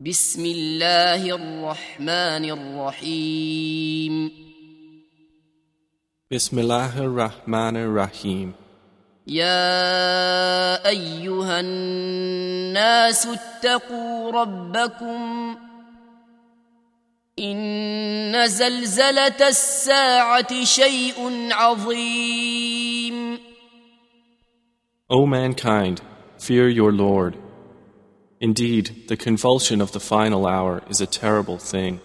بسم 0.00 0.46
الله 0.46 1.26
الرحمن 1.34 2.44
الرحيم 2.54 4.30
Bismillah 6.30 6.94
ar-Rahman 6.94 7.74
ar-Rahim. 7.76 8.54
يا 9.26 10.86
أيها 10.88 11.60
الناس 11.60 13.26
اتقوا 13.26 14.30
ربكم 14.30 15.56
إن 17.38 18.46
زلزلة 18.46 19.48
الساعة 19.48 20.64
شيء 20.64 21.48
عظيم 21.52 23.38
O 25.10 25.26
mankind, 25.26 26.00
fear 26.38 26.68
your 26.68 26.92
Lord. 26.92 27.47
Indeed, 28.39 29.07
the 29.07 29.17
convulsion 29.17 29.79
of 29.81 29.91
the 29.91 29.99
final 29.99 30.45
hour 30.45 30.81
is 30.89 30.99
a 31.01 31.05
terrible 31.05 31.57
thing. 31.57 31.99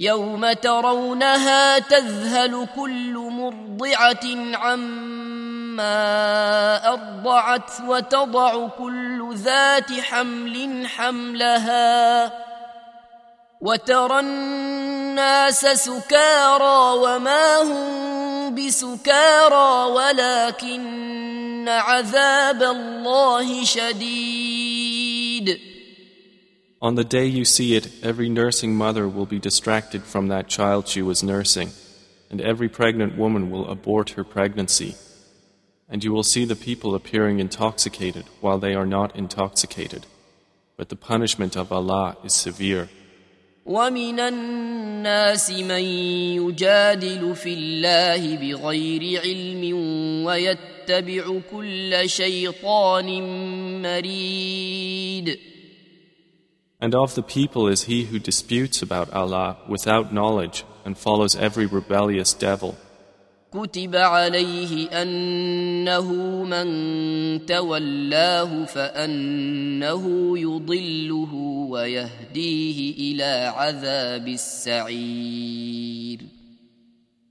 يوم 0.00 0.52
ترونها 0.52 1.78
تذهل 1.78 2.66
كل 2.76 3.14
مرضعه 3.14 4.56
عما 4.56 5.88
ارضعت 6.88 7.70
وتضع 7.88 8.68
كل 8.68 9.34
ذات 9.34 9.92
حمل 9.92 10.86
حملها 10.86 12.32
وترى 13.62 14.20
الناس 14.20 15.60
سكارى 15.60 16.98
وما 17.02 17.62
هم 17.62 18.54
بسكارى 18.54 19.92
ولكن 19.92 21.68
عذاب 21.68 22.62
الله 22.62 23.64
شديد 23.64 25.58
On 26.80 26.94
the 26.94 27.02
day 27.02 27.26
you 27.26 27.44
see 27.44 27.74
it, 27.74 27.90
every 28.04 28.28
nursing 28.28 28.76
mother 28.76 29.08
will 29.08 29.26
be 29.26 29.40
distracted 29.40 30.04
from 30.04 30.28
that 30.28 30.46
child 30.46 30.86
she 30.86 31.02
was 31.02 31.24
nursing, 31.24 31.70
and 32.30 32.40
every 32.40 32.68
pregnant 32.68 33.18
woman 33.18 33.50
will 33.50 33.68
abort 33.68 34.10
her 34.10 34.22
pregnancy. 34.22 34.94
And 35.88 36.04
you 36.04 36.12
will 36.12 36.22
see 36.22 36.44
the 36.44 36.54
people 36.54 36.94
appearing 36.94 37.40
intoxicated 37.40 38.26
while 38.40 38.58
they 38.58 38.74
are 38.76 38.86
not 38.86 39.16
intoxicated. 39.16 40.06
But 40.76 40.88
the 40.88 40.94
punishment 40.94 41.56
of 41.56 41.72
Allah 41.72 42.16
is 42.22 42.32
severe. 42.32 42.88
ومن 43.65 44.19
الناس 44.19 45.51
من 45.51 45.83
يجادل 46.43 47.35
في 47.35 47.53
الله 47.53 48.37
بغير 48.37 49.21
علم 49.21 49.63
ويتبع 50.25 51.39
كل 51.51 52.09
شيطان 52.09 53.21
مريد 53.81 55.39
And 56.81 56.93
of 56.95 57.15
the 57.15 57.23
people 57.23 57.69
is 57.69 57.83
he 57.83 58.03
who 58.03 58.19
disputes 58.19 58.81
about 58.81 59.09
Allah 59.13 59.55
without 59.69 60.13
knowledge 60.13 60.65
and 60.83 60.97
follows 60.97 61.33
every 61.33 61.65
rebellious 61.65 62.33
devil. 62.33 62.75
كتب 63.52 63.96
عليه 63.96 65.02
انه 65.02 66.12
من 66.44 66.66
تولاه 67.46 68.64
فانه 68.64 70.38
يضله 70.38 71.34
ويهديه 71.70 72.92
الى 72.92 73.52
عذاب 73.56 74.28
السعير 74.28 76.18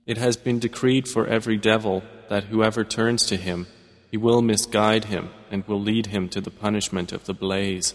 It 0.06 0.16
has 0.16 0.36
been 0.38 0.58
decreed 0.58 1.06
for 1.06 1.26
every 1.26 1.58
devil 1.58 2.02
that 2.30 2.44
whoever 2.44 2.82
turns 2.82 3.26
to 3.26 3.36
him, 3.36 3.66
he 4.10 4.16
will 4.16 4.40
misguide 4.40 5.04
him 5.04 5.28
and 5.50 5.66
will 5.66 5.80
lead 5.80 6.06
him 6.06 6.30
to 6.30 6.40
the 6.40 6.50
punishment 6.50 7.12
of 7.12 7.26
the 7.26 7.34
blaze. 7.34 7.94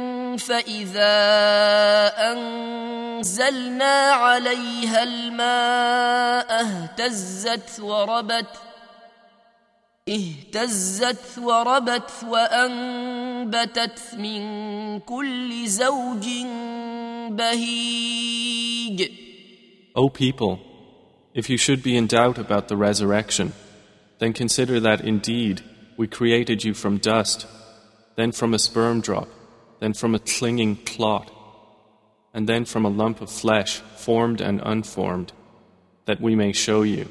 فاذا 0.37 1.13
انزلنا 2.31 4.11
عليها 4.11 5.03
الماء 5.03 6.61
اهتزت 6.61 7.79
وربت 7.79 8.47
اهتزت 10.09 11.37
وربت 11.37 12.11
وانبتت 12.27 13.99
من 14.17 14.99
كل 14.99 15.67
زوج 15.67 16.27
بهيج 17.29 19.11
O 19.93 20.07
people, 20.09 20.59
if 21.33 21.49
you 21.49 21.57
should 21.57 21.83
be 21.83 21.97
in 21.97 22.07
doubt 22.07 22.37
about 22.37 22.69
the 22.69 22.77
resurrection, 22.77 23.51
then 24.19 24.31
consider 24.31 24.79
that 24.79 25.01
indeed 25.01 25.61
we 25.97 26.07
created 26.07 26.63
you 26.63 26.73
from 26.73 26.97
dust, 26.97 27.45
then 28.15 28.31
from 28.31 28.53
a 28.53 28.59
sperm 28.59 29.01
drop, 29.01 29.27
then 29.81 29.93
from 29.93 30.13
a 30.13 30.19
clinging 30.19 30.75
clot, 30.85 31.29
and 32.33 32.47
then 32.47 32.63
from 32.63 32.85
a 32.85 32.89
lump 32.89 33.19
of 33.19 33.31
flesh, 33.31 33.77
formed 33.97 34.39
and 34.39 34.61
unformed, 34.63 35.33
that 36.05 36.21
we 36.21 36.35
may 36.35 36.53
show 36.53 36.83
you. 36.83 37.09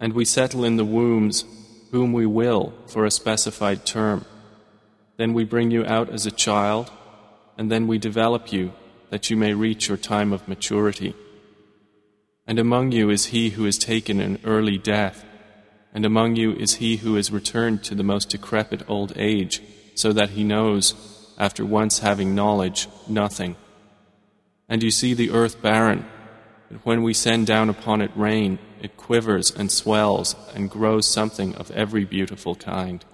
And 0.00 0.12
we 0.12 0.24
settle 0.24 0.64
in 0.64 0.76
the 0.76 0.84
wombs 0.84 1.44
whom 1.92 2.12
we 2.12 2.26
will 2.26 2.74
for 2.88 3.04
a 3.04 3.10
specified 3.10 3.86
term. 3.86 4.24
Then 5.16 5.32
we 5.32 5.44
bring 5.44 5.70
you 5.70 5.86
out 5.86 6.10
as 6.10 6.26
a 6.26 6.32
child, 6.32 6.90
and 7.56 7.70
then 7.70 7.86
we 7.86 7.98
develop 7.98 8.52
you 8.52 8.72
that 9.10 9.30
you 9.30 9.36
may 9.36 9.54
reach 9.54 9.86
your 9.86 9.96
time 9.96 10.32
of 10.32 10.48
maturity. 10.48 11.14
And 12.46 12.58
among 12.58 12.90
you 12.90 13.10
is 13.10 13.26
he 13.26 13.50
who 13.50 13.64
is 13.64 13.78
taken 13.78 14.18
an 14.20 14.40
early 14.42 14.76
death, 14.76 15.24
and 15.94 16.04
among 16.04 16.34
you 16.34 16.52
is 16.52 16.74
he 16.74 16.96
who 16.96 17.16
is 17.16 17.30
returned 17.30 17.84
to 17.84 17.94
the 17.94 18.02
most 18.02 18.30
decrepit 18.30 18.82
old 18.88 19.12
age, 19.14 19.62
so 19.94 20.12
that 20.12 20.30
he 20.30 20.42
knows, 20.42 20.94
after 21.41 21.65
once 21.65 21.99
having 21.99 22.35
knowledge, 22.35 22.87
nothing. 23.07 23.55
And 24.69 24.83
you 24.83 24.91
see 24.91 25.13
the 25.13 25.31
earth 25.31 25.61
barren, 25.61 26.05
but 26.69 26.85
when 26.85 27.03
we 27.03 27.13
send 27.13 27.47
down 27.47 27.69
upon 27.69 28.01
it 28.01 28.11
rain, 28.15 28.59
it 28.81 28.97
quivers 28.97 29.51
and 29.51 29.71
swells 29.71 30.35
and 30.53 30.69
grows 30.69 31.07
something 31.07 31.55
of 31.55 31.71
every 31.71 32.05
beautiful 32.05 32.55
kind. 32.55 33.05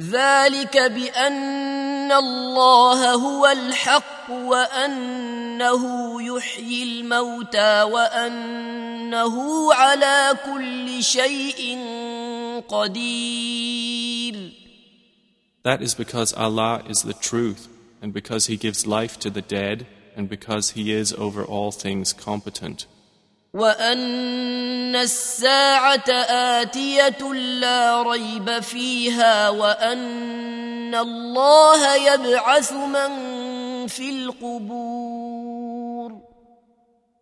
ذلك 0.00 0.76
بان 0.78 2.12
الله 2.12 3.14
هو 3.14 3.46
الحق 3.46 4.30
وانه 4.30 5.82
يحيي 6.22 6.82
الموتى 6.82 7.82
وانه 7.82 9.74
على 9.74 10.38
كل 10.46 11.02
شيء 11.02 11.78
قدير 12.68 14.52
That 15.62 15.82
is 15.82 15.94
because 15.94 16.32
Allah 16.32 16.82
is 16.88 17.02
the 17.02 17.12
truth, 17.12 17.68
and 18.04 18.12
because 18.12 18.46
He 18.46 18.56
gives 18.56 18.86
life 18.86 19.18
to 19.20 19.30
the 19.30 19.42
dead, 19.42 19.86
and 20.16 20.28
because 20.28 20.70
He 20.70 20.92
is 20.92 21.12
over 21.12 21.44
all 21.44 21.70
things 21.70 22.12
competent. 22.12 22.86
وأن 23.54 24.96
الساعة 24.96 26.10
آتية 26.60 27.32
لا 27.60 28.02
ريب 28.02 28.60
فيها 28.60 29.50
وأن 29.50 30.94
الله 30.94 31.96
يبعث 31.96 32.72
من 32.72 33.10
في 33.86 34.10
القبور 34.10 35.50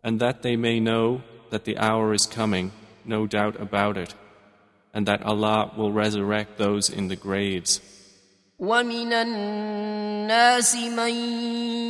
And 0.04 0.20
that 0.20 0.42
they 0.42 0.56
may 0.56 0.80
know 0.80 1.22
that 1.50 1.64
the 1.64 1.78
hour 1.78 2.12
is 2.12 2.26
coming, 2.26 2.72
no 3.04 3.26
doubt 3.26 3.60
about 3.60 3.96
it, 3.96 4.14
and 4.94 5.06
that 5.06 5.22
Allah 5.22 5.72
will 5.76 5.92
resurrect 5.92 6.58
those 6.58 6.88
in 6.88 7.08
the 7.08 7.16
graves. 7.16 7.80
ومن 8.58 9.12
الناس 9.12 10.74
من 10.74 11.14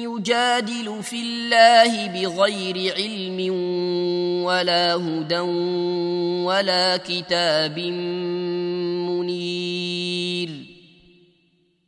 يجادل 0.05 1.03
في 1.03 1.23
الله 1.23 2.07
بغير 2.07 2.95
علم 2.95 3.55
ولا 4.45 4.95
هدى 4.95 5.39
ولا 6.45 6.97
كتاب 6.97 7.79
منير 9.09 10.69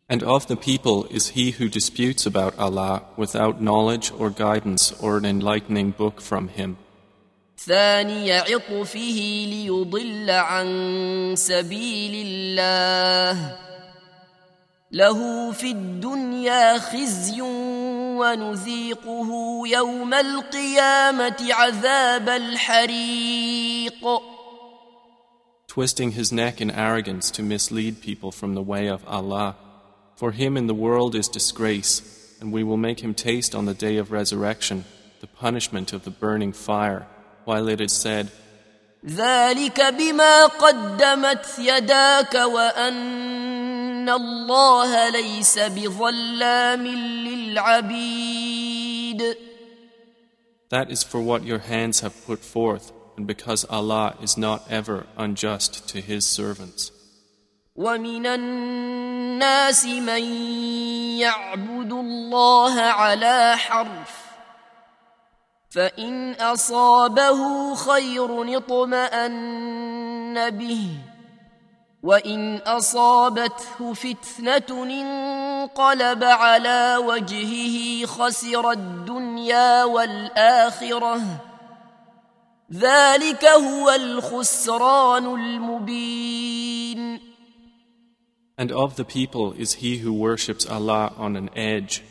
And 0.08 0.22
of 0.24 0.48
the 0.48 0.56
people 0.56 1.06
is 1.10 1.28
he 1.36 1.52
who 1.52 1.68
disputes 1.68 2.26
about 2.26 2.58
Allah 2.58 3.02
without 3.16 3.60
knowledge 3.60 4.10
or 4.18 4.28
guidance 4.30 4.92
or 5.00 5.16
an 5.18 5.24
enlightening 5.24 5.92
book 5.92 6.20
from 6.20 6.48
him. 6.48 6.76
ثاني 7.58 8.32
عطفه 8.32 9.46
ليضل 9.50 10.30
عن 10.30 11.34
سبيل 11.36 12.26
الله 12.26 13.63
له 14.94 15.52
في 15.52 15.70
الدنيا 15.70 16.78
خزي 16.78 17.42
ونذيقه 18.20 19.28
يوم 19.66 20.14
القيامة 20.14 21.48
عذاب 21.50 22.28
الحريق 22.28 24.20
Twisting 25.68 26.12
his 26.12 26.32
neck 26.32 26.60
in 26.60 26.68
arrogance 26.72 27.30
to 27.30 27.44
mislead 27.44 28.00
people 28.00 28.32
from 28.32 28.54
the 28.54 28.62
way 28.62 28.88
of 28.88 29.06
Allah. 29.06 29.54
For 30.16 30.32
him 30.32 30.56
in 30.56 30.66
the 30.66 30.74
world 30.74 31.14
is 31.14 31.28
disgrace, 31.28 32.02
and 32.40 32.52
we 32.52 32.64
will 32.64 32.76
make 32.76 32.98
him 33.04 33.14
taste 33.14 33.54
on 33.54 33.66
the 33.66 33.74
day 33.86 33.96
of 33.96 34.10
resurrection 34.10 34.84
the 35.20 35.28
punishment 35.28 35.92
of 35.92 36.02
the 36.02 36.10
burning 36.10 36.52
fire, 36.52 37.06
while 37.44 37.68
it 37.68 37.80
is 37.80 37.92
said, 37.92 38.32
ذلك 39.05 39.81
بما 39.81 40.45
قدمت 40.45 41.45
يداك 41.59 42.33
وأن 42.35 44.09
الله 44.09 45.09
ليس 45.09 45.59
بظلام 45.59 46.87
للعبيد 47.27 49.35
That 50.69 50.89
is 50.89 51.03
for 51.03 51.21
what 51.21 51.43
your 51.45 51.59
hands 51.59 51.99
have 51.99 52.25
put 52.25 52.39
forth, 52.39 52.91
and 53.15 53.27
because 53.27 53.65
Allah 53.69 54.15
is 54.21 54.35
not 54.35 54.63
ever 54.69 55.05
unjust 55.15 55.87
to 55.89 56.01
His 56.01 56.25
servants. 56.25 56.91
ومن 57.75 58.25
الناس 58.25 59.85
من 59.85 60.23
يعبد 61.19 61.91
الله 61.91 62.81
على 62.81 63.57
حرف 63.57 64.24
فإن 65.75 66.33
أصابه 66.33 67.75
خير 67.75 68.57
اطمأن 68.57 70.49
به 70.49 70.87
وإن 72.03 72.57
أصابته 72.57 73.93
فتنة 73.93 74.83
انقلب 74.83 76.23
على 76.23 76.97
وجهه 77.05 78.05
خسر 78.05 78.71
الدنيا 78.71 79.83
والآخرة 79.83 81.21
ذلك 82.73 83.45
هو 83.45 83.89
الخسران 83.89 85.25
المبين 85.25 87.19
And 88.57 88.71
of 88.71 88.95
the 88.95 89.03
people 89.03 89.51
is 89.51 89.73
he 89.73 89.97
who 89.97 90.13
worships 90.13 90.65
Allah 90.65 91.11
on 91.17 91.35
an 91.35 91.49
edge. 91.57 92.01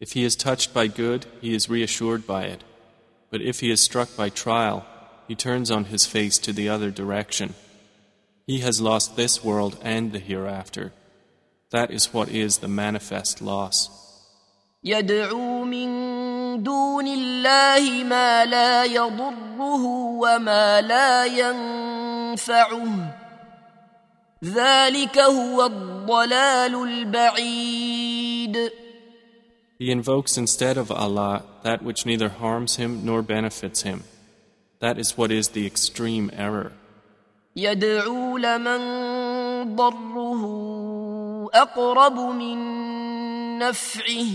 If 0.00 0.12
he 0.12 0.24
is 0.24 0.36
touched 0.36 0.74
by 0.74 0.86
good, 0.86 1.26
he 1.40 1.54
is 1.54 1.70
reassured 1.70 2.26
by 2.26 2.44
it. 2.44 2.62
But 3.30 3.40
if 3.40 3.60
he 3.60 3.70
is 3.70 3.80
struck 3.80 4.16
by 4.16 4.28
trial, 4.28 4.86
he 5.26 5.34
turns 5.34 5.70
on 5.70 5.86
his 5.86 6.06
face 6.06 6.38
to 6.38 6.52
the 6.52 6.68
other 6.68 6.90
direction. 6.90 7.54
He 8.46 8.58
has 8.60 8.80
lost 8.80 9.16
this 9.16 9.42
world 9.42 9.78
and 9.82 10.12
the 10.12 10.18
hereafter. 10.18 10.92
That 11.70 11.90
is 11.90 12.12
what 12.12 12.28
is 12.28 12.58
the 12.58 12.68
manifest 12.68 13.40
loss. 13.40 14.04
يدعو 14.84 15.64
من 15.64 16.62
دون 16.62 17.06
الله 17.06 18.04
ما 18.04 18.44
لا 18.44 18.84
يضره 18.84 19.84
وما 20.20 20.80
لا 20.80 21.24
ينفعه 21.24 23.14
ذلك 24.44 25.18
هو 25.18 25.66
الضلال 25.66 26.74
البعيد 26.74 28.70
He 29.78 29.90
invokes 29.90 30.38
instead 30.38 30.76
of 30.76 30.90
Allah 30.90 31.44
that 31.62 31.82
which 31.82 32.06
neither 32.06 32.28
harms 32.28 32.76
him 32.76 33.04
nor 33.04 33.22
benefits 33.22 33.82
him. 33.82 34.04
That 34.78 34.98
is 34.98 35.18
what 35.18 35.32
is 35.32 35.48
the 35.48 35.66
extreme 35.66 36.30
error. 36.32 36.72
يدعو 37.56 38.38
لمن 38.38 39.76
ضره 39.76 41.50
أقرب 41.54 42.18
من 42.18 42.58
نفعه 43.58 44.26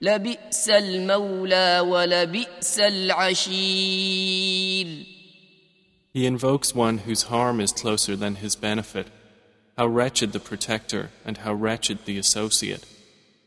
لبئس 0.00 0.68
المولى 0.68 1.80
ولبئس 1.80 2.80
العشير 2.80 4.06
He 6.14 6.26
invokes 6.26 6.74
one 6.74 6.98
whose 6.98 7.24
harm 7.24 7.60
is 7.60 7.72
closer 7.72 8.16
than 8.16 8.36
his 8.36 8.56
benefit. 8.56 9.08
How 9.76 9.86
wretched 9.86 10.32
the 10.32 10.40
protector 10.40 11.10
and 11.26 11.36
how 11.38 11.52
wretched 11.52 12.06
the 12.06 12.16
associate. 12.16 12.86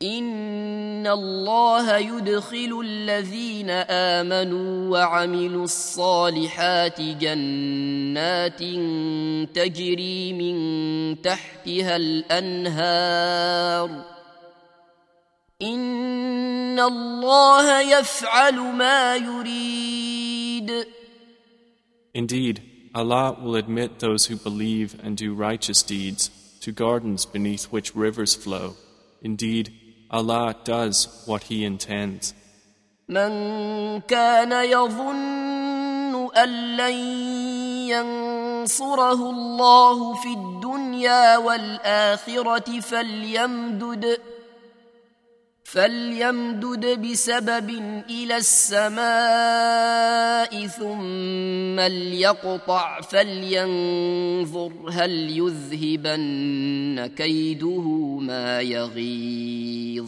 إن 0.05 1.07
الله 1.07 1.97
يدخل 1.97 2.81
الذين 2.85 3.69
آمنوا 3.89 4.89
وعملوا 4.91 5.63
الصالحات 5.63 7.01
جنات 7.01 8.59
تجري 9.55 10.33
من 10.33 10.55
تحتها 11.21 11.95
الأنهار 11.95 13.89
إن 15.61 16.79
الله 16.79 17.81
يفعل 17.81 18.55
ما 18.59 19.15
يريد 19.15 20.85
Indeed, 22.13 22.61
Allah 22.93 23.35
will 23.41 23.55
admit 23.57 23.99
those 23.99 24.27
who 24.27 24.37
believe 24.37 24.95
and 25.03 25.17
do 25.17 25.33
righteous 25.33 25.83
deeds 25.83 26.29
to 26.61 26.71
gardens 26.71 27.25
beneath 27.25 27.65
which 27.65 27.93
rivers 27.93 28.35
flow. 28.35 28.75
Indeed, 29.21 29.73
Allah 30.17 30.55
does 30.63 31.23
what 31.25 31.43
He 31.43 31.65
intends. 31.65 32.33
من 33.09 33.31
كان 34.01 34.51
يظن 34.51 36.29
أن 36.37 36.77
لن 36.77 36.97
ينصره 37.89 39.29
الله 39.29 40.13
في 40.13 40.33
الدنيا 40.33 41.37
والآخرة 41.37 42.79
فليمدد 42.79 44.17
فليمدد 45.70 47.00
بسبب 47.00 47.70
إلى 48.10 48.36
السماء 48.36 49.06
ثم 50.66 51.80
ليقطع 51.80 53.00
فلينظر 53.00 54.72
هل 54.90 55.38
يذهبن 55.38 57.06
كيده 57.16 57.82
ما 58.20 58.60
يغيظ 58.60 60.06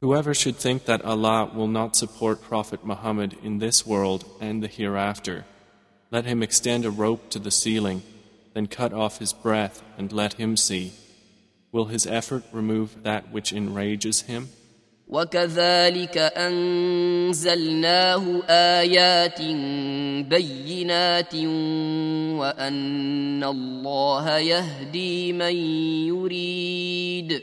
Whoever 0.00 0.34
should 0.34 0.56
think 0.56 0.86
that 0.86 1.04
Allah 1.04 1.50
will 1.54 1.68
not 1.68 1.94
support 1.94 2.42
Prophet 2.42 2.84
Muhammad 2.84 3.36
in 3.40 3.58
this 3.58 3.86
world 3.86 4.24
and 4.40 4.60
the 4.60 4.66
hereafter, 4.66 5.44
let 6.10 6.24
him 6.24 6.42
extend 6.42 6.84
a 6.84 6.90
rope 6.90 7.30
to 7.30 7.38
the 7.38 7.52
ceiling, 7.52 8.02
then 8.52 8.66
cut 8.66 8.92
off 8.92 9.18
his 9.18 9.32
breath 9.32 9.80
and 9.96 10.10
let 10.12 10.32
him 10.34 10.56
see. 10.56 10.92
Will 11.76 11.86
his 11.86 12.06
effort 12.06 12.44
remove 12.52 13.02
that 13.02 13.32
which 13.32 13.52
enrages 13.52 14.22
him? 14.22 14.48
وكذلك 15.08 16.16
أنزلناه 16.36 17.82
آيات 18.48 19.42
بينات 20.28 21.34
وأن 22.40 23.44
الله 23.44 24.38
يهدي 24.38 25.32
من 25.32 25.56
يريد 26.06 27.42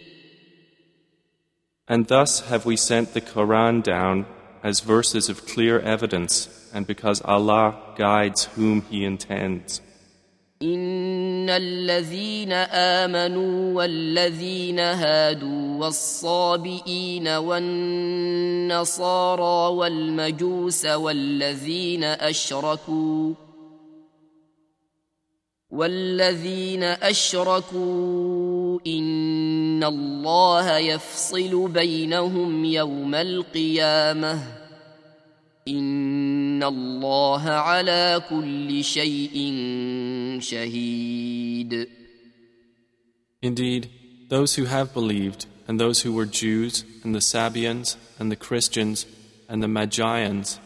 And 1.87 2.05
thus 2.07 2.41
have 2.41 2.65
we 2.65 2.75
sent 2.75 3.13
the 3.13 3.21
Quran 3.21 3.81
down 3.81 4.25
as 4.63 4.79
verses 4.81 5.29
of 5.29 5.45
clear 5.45 5.79
evidence, 5.79 6.69
and 6.73 6.85
because 6.85 7.21
Allah 7.23 7.75
guides 7.97 8.45
whom 8.55 8.81
He 8.89 9.03
intends. 9.03 9.81
ان 10.64 11.50
الذين 11.50 12.52
امنوا 13.02 13.76
والذين 13.76 14.78
هادوا 14.78 15.84
والصابئين 15.84 17.28
والنصارى 17.28 18.96
والمجوس 19.76 20.86
والذين 20.86 22.04
اشركوا 22.04 23.34
والذين 25.70 26.82
اشركوا 26.82 28.78
ان 28.86 29.84
الله 29.84 30.78
يفصل 30.78 31.68
بينهم 31.68 32.64
يوم 32.64 33.14
القيامه 33.14 34.63
ان 35.67 36.63
الله 36.63 37.49
على 37.49 38.21
كل 38.29 38.83
شيء 38.83 39.35
شهيد 40.41 41.87
Indeed, 43.41 43.89
those 44.27 44.55
who 44.55 44.65
have 44.65 44.93
believed, 44.93 45.45
and 45.65 45.79
those 45.79 46.01
who 46.01 46.11
were 46.11 46.25
Jews, 46.25 46.83
and 47.03 47.15
the 47.15 47.19
Sabians, 47.19 47.95
and 48.19 48.29
the 48.29 48.35
Christians, 48.35 49.05
and 49.47 49.63
the 49.63 49.67
Magians, 49.69 50.59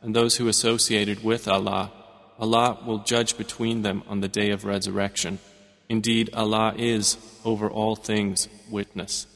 and 0.00 0.14
those 0.14 0.36
who 0.36 0.46
associated 0.46 1.24
with 1.24 1.48
Allah, 1.48 1.90
Allah 2.38 2.78
will 2.86 2.98
judge 2.98 3.36
between 3.36 3.82
them 3.82 4.02
on 4.08 4.20
the 4.20 4.28
day 4.28 4.50
of 4.50 4.64
resurrection. 4.64 5.40
Indeed, 5.88 6.30
Allah 6.32 6.74
is, 6.76 7.16
over 7.44 7.68
all 7.68 7.96
things, 7.96 8.48
witness. 8.70 9.26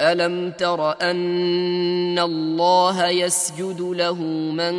ألم 0.00 0.50
تر 0.50 1.00
أن 1.02 2.18
الله 2.18 3.08
يسجد 3.08 3.80
له 3.80 4.22
من 4.50 4.74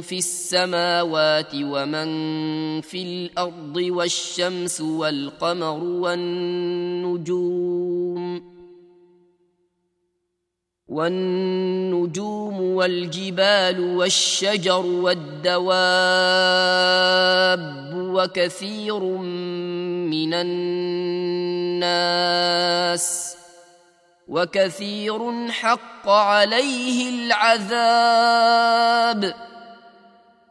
في 0.00 0.18
السماوات 0.18 1.50
ومن 1.54 2.06
في 2.80 3.02
الأرض 3.02 3.76
والشمس 3.76 4.80
والقمر 4.80 5.84
والنجوم 5.84 7.46
والنجوم 10.88 12.60
والجبال 12.60 13.80
والشجر 13.96 14.86
والدواب 14.86 15.66
وكثير 17.96 19.00
من 19.00 20.34
الناس 20.34 21.86
وكثير 24.28 25.50
حق 25.50 26.08
عليه 26.08 27.26
العذاب 27.26 28.66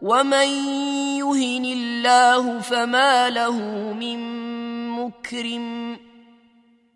ومن 0.01 0.48
يهن 1.20 1.65
الله 1.65 2.60
فما 2.60 3.29
له 3.29 3.60
من 3.94 4.20
مكرم 4.89 6.00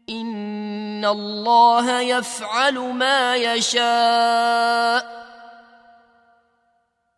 ان 0.10 1.06
الله 1.06 2.02
يفعل 2.02 2.80
ما 2.80 3.36
يشاء 3.36 5.20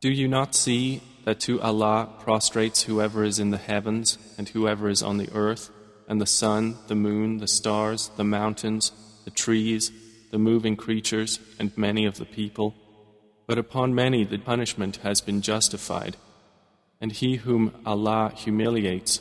Do 0.01 0.10
you 0.10 0.27
not 0.27 0.56
see 0.56 1.01
that 1.25 1.39
to 1.41 1.62
Allah 1.62 2.10
prostrates 2.25 2.84
whoever 2.84 3.24
is 3.24 3.38
in 3.38 3.51
the 3.51 3.60
heavens 3.60 4.18
and 4.38 4.50
whoever 4.50 4.89
is 4.89 5.03
on 5.03 5.18
the 5.18 5.30
earth, 5.32 5.70
and 6.08 6.20
the 6.20 6.25
sun, 6.25 6.77
the 6.88 6.96
moon, 6.96 7.38
the 7.38 7.48
stars, 7.48 8.10
the 8.18 8.24
mountains, 8.24 8.91
the 9.31 9.31
trees, 9.31 9.90
the 10.31 10.38
moving 10.38 10.76
creatures, 10.76 11.38
and 11.59 11.76
many 11.76 12.07
of 12.07 12.19
the 12.19 12.25
people. 12.25 12.75
But 13.47 13.59
upon 13.59 13.95
many 13.95 14.25
the 14.25 14.38
punishment 14.38 14.97
has 14.99 15.21
been 15.21 15.40
justified. 15.40 16.16
And 17.00 17.12
he 17.12 17.37
whom 17.37 17.73
Allah 17.85 18.33
humiliates, 18.35 19.21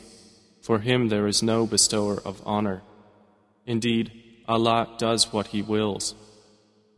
for 0.62 0.78
him 0.80 1.08
there 1.08 1.26
is 1.26 1.42
no 1.42 1.66
bestower 1.66 2.20
of 2.24 2.42
honor. 2.44 2.82
Indeed, 3.66 4.12
Allah 4.48 4.88
does 4.98 5.32
what 5.32 5.48
He 5.48 5.62
wills. 5.62 6.14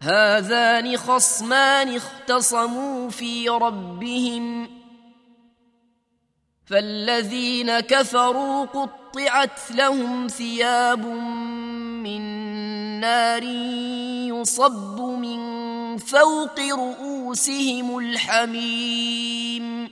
هذان 0.03 0.97
خصمان 0.97 1.97
اختصموا 1.97 3.11
في 3.11 3.49
ربهم 3.49 4.69
فالذين 6.67 7.81
كفروا 7.81 8.65
قطعت 8.65 9.71
لهم 9.71 10.29
ثياب 10.29 11.05
من 12.03 12.21
نار 13.01 13.43
يصب 14.33 15.01
من 15.01 15.39
فوق 15.99 16.61
رؤوسهم 16.61 17.99
الحميم 17.99 19.89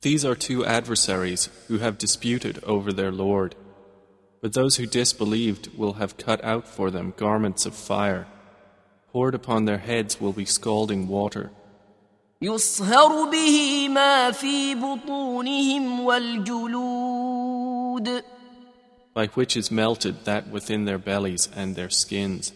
These 0.00 0.24
are 0.26 0.34
two 0.34 0.66
adversaries 0.66 1.48
who 1.68 1.78
have 1.78 1.96
disputed 1.96 2.62
over 2.64 2.92
their 2.92 3.10
Lord. 3.10 3.54
But 4.42 4.52
those 4.52 4.76
who 4.76 4.84
disbelieved 4.84 5.70
will 5.78 5.94
have 5.94 6.18
cut 6.18 6.44
out 6.44 6.68
for 6.68 6.90
them 6.90 7.14
garments 7.16 7.64
of 7.64 7.74
fire. 7.74 8.26
Poured 9.10 9.34
upon 9.34 9.64
their 9.64 9.78
heads 9.78 10.20
will 10.20 10.34
be 10.34 10.44
scalding 10.44 11.08
water. 11.08 11.50
يصهر 12.42 13.30
به 13.30 13.88
ما 13.88 14.30
في 14.30 14.74
بطونهم 14.74 16.00
والجلود 16.00 17.44
by 19.18 19.26
which 19.28 19.56
is 19.56 19.70
melted 19.70 20.24
that 20.24 20.48
within 20.48 20.84
their 20.84 20.98
bellies 20.98 21.48
and 21.54 21.76
their 21.76 21.90
skins. 21.90 22.52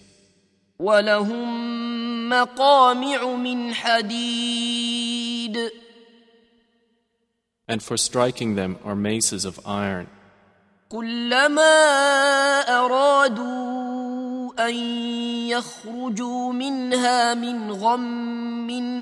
ولهم 0.78 2.28
مقامع 2.28 3.36
من 3.36 3.74
حديد 3.74 5.70
And 7.68 7.82
for 7.82 7.96
striking 7.96 8.54
them 8.54 8.78
are 8.84 8.94
maces 8.96 9.44
of 9.44 9.60
iron. 9.66 10.08
كلما 10.88 11.60
أرادوا 12.68 13.88
أن 14.68 14.74
يخرجوا 15.48 16.52
منها 16.52 17.34
من 17.34 17.72
غم 17.72 18.48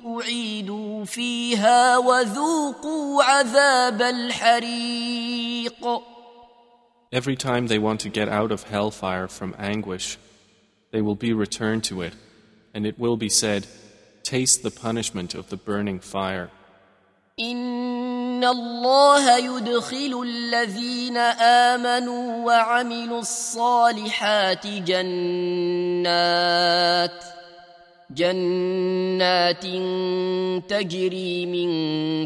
أعيدوا 0.06 1.04
فيها 1.04 1.99
وذوقوا 1.99 3.23
عذاب 3.23 4.02
الحريق 4.02 5.87
Every 7.12 7.37
time 7.37 7.68
they 7.68 7.78
want 7.78 8.00
to 8.00 8.08
get 8.08 8.28
out 8.28 8.50
of 8.50 8.64
hellfire 8.64 9.28
from 9.28 9.54
anguish, 9.58 10.18
they 10.90 11.00
will 11.00 11.14
be 11.14 11.32
returned 11.32 11.85
to 11.85 12.02
it, 12.02 12.14
and 12.75 12.85
it 12.87 12.99
will 12.99 13.16
be 13.16 13.28
said, 13.28 13.66
Taste 14.23 14.62
the 14.62 14.70
punishment 14.70 15.35
of 15.35 15.49
the 15.50 15.56
burning 15.56 16.00
fire. 16.00 16.50
إن 17.38 18.44
الله 18.44 19.38
يدخل 19.38 20.23
الذين 20.23 21.16
آمنوا 21.16 22.44
وعملوا 22.46 23.20
الصالحات 23.20 24.66
جنات 24.66 26.06
جنات 28.11 29.66
تجري 30.70 31.46
من 31.46 31.68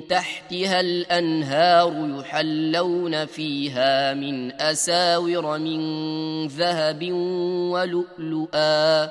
تحتها 0.07 0.81
الأنهار 0.81 2.21
يحلون 2.21 3.27
فيها 3.27 4.15
من 4.15 4.53
أساور 4.53 5.59
من 5.59 5.81
ذهب 6.47 7.13
ولؤلؤا 7.73 9.11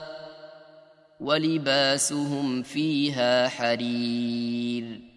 ولباسهم 1.20 2.64
فيها 2.64 3.48
حرير 3.48 5.10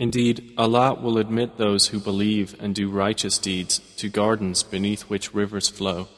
Indeed, 0.00 0.54
Allah 0.56 0.94
will 0.94 1.18
admit 1.18 1.58
those 1.58 1.88
who 1.88 2.00
believe 2.00 2.56
and 2.58 2.74
do 2.74 2.88
righteous 2.88 3.36
deeds 3.36 3.80
to 3.98 4.08
gardens 4.08 4.62
beneath 4.62 5.02
which 5.02 5.34
rivers 5.34 5.68
flow. 5.68 6.08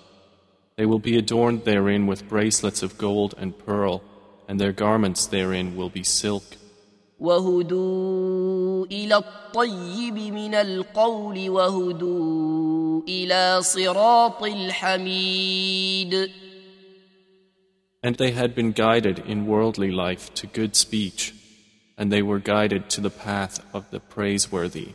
They 0.76 0.86
will 0.86 1.00
be 1.00 1.18
adorned 1.18 1.64
therein 1.64 2.06
with 2.06 2.28
bracelets 2.28 2.84
of 2.84 2.96
gold 2.96 3.34
and 3.36 3.58
pearl, 3.58 4.04
and 4.48 4.60
their 4.60 4.72
garments 4.72 5.26
therein 5.26 5.76
will 5.76 5.90
be 5.90 6.02
silk. 6.02 6.44
وهدوا 7.20 8.86
إلى 8.86 9.16
الطيب 9.16 10.14
من 10.14 10.54
القول 10.54 11.50
وهدوا 11.50 13.02
إلى 13.08 13.62
صراط 13.62 14.42
الحميد 14.42 16.30
And 18.04 18.16
they 18.16 18.32
had 18.32 18.56
been 18.56 18.72
guided 18.72 19.20
in 19.20 19.46
worldly 19.46 19.92
life 19.92 20.34
to 20.34 20.48
good 20.48 20.74
speech, 20.74 21.32
and 21.96 22.10
they 22.10 22.20
were 22.20 22.40
guided 22.40 22.90
to 22.90 23.00
the 23.00 23.10
path 23.10 23.64
of 23.72 23.88
the 23.92 24.00
praiseworthy. 24.00 24.94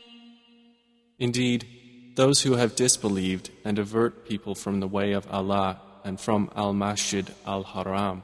Indeed, 1.21 1.67
those 2.15 2.41
who 2.41 2.53
have 2.53 2.75
disbelieved 2.75 3.51
and 3.63 3.77
avert 3.77 4.27
people 4.27 4.55
from 4.55 4.79
the 4.79 4.87
way 4.87 5.11
of 5.11 5.29
Allah 5.29 5.79
and 6.03 6.19
from 6.19 6.49
Al 6.55 6.73
Masjid 6.73 7.31
Al 7.45 7.63
Haram, 7.63 8.23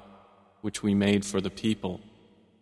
which 0.61 0.81
we 0.81 0.95
made 0.95 1.23
for 1.23 1.39
the 1.39 1.51
people, 1.51 2.01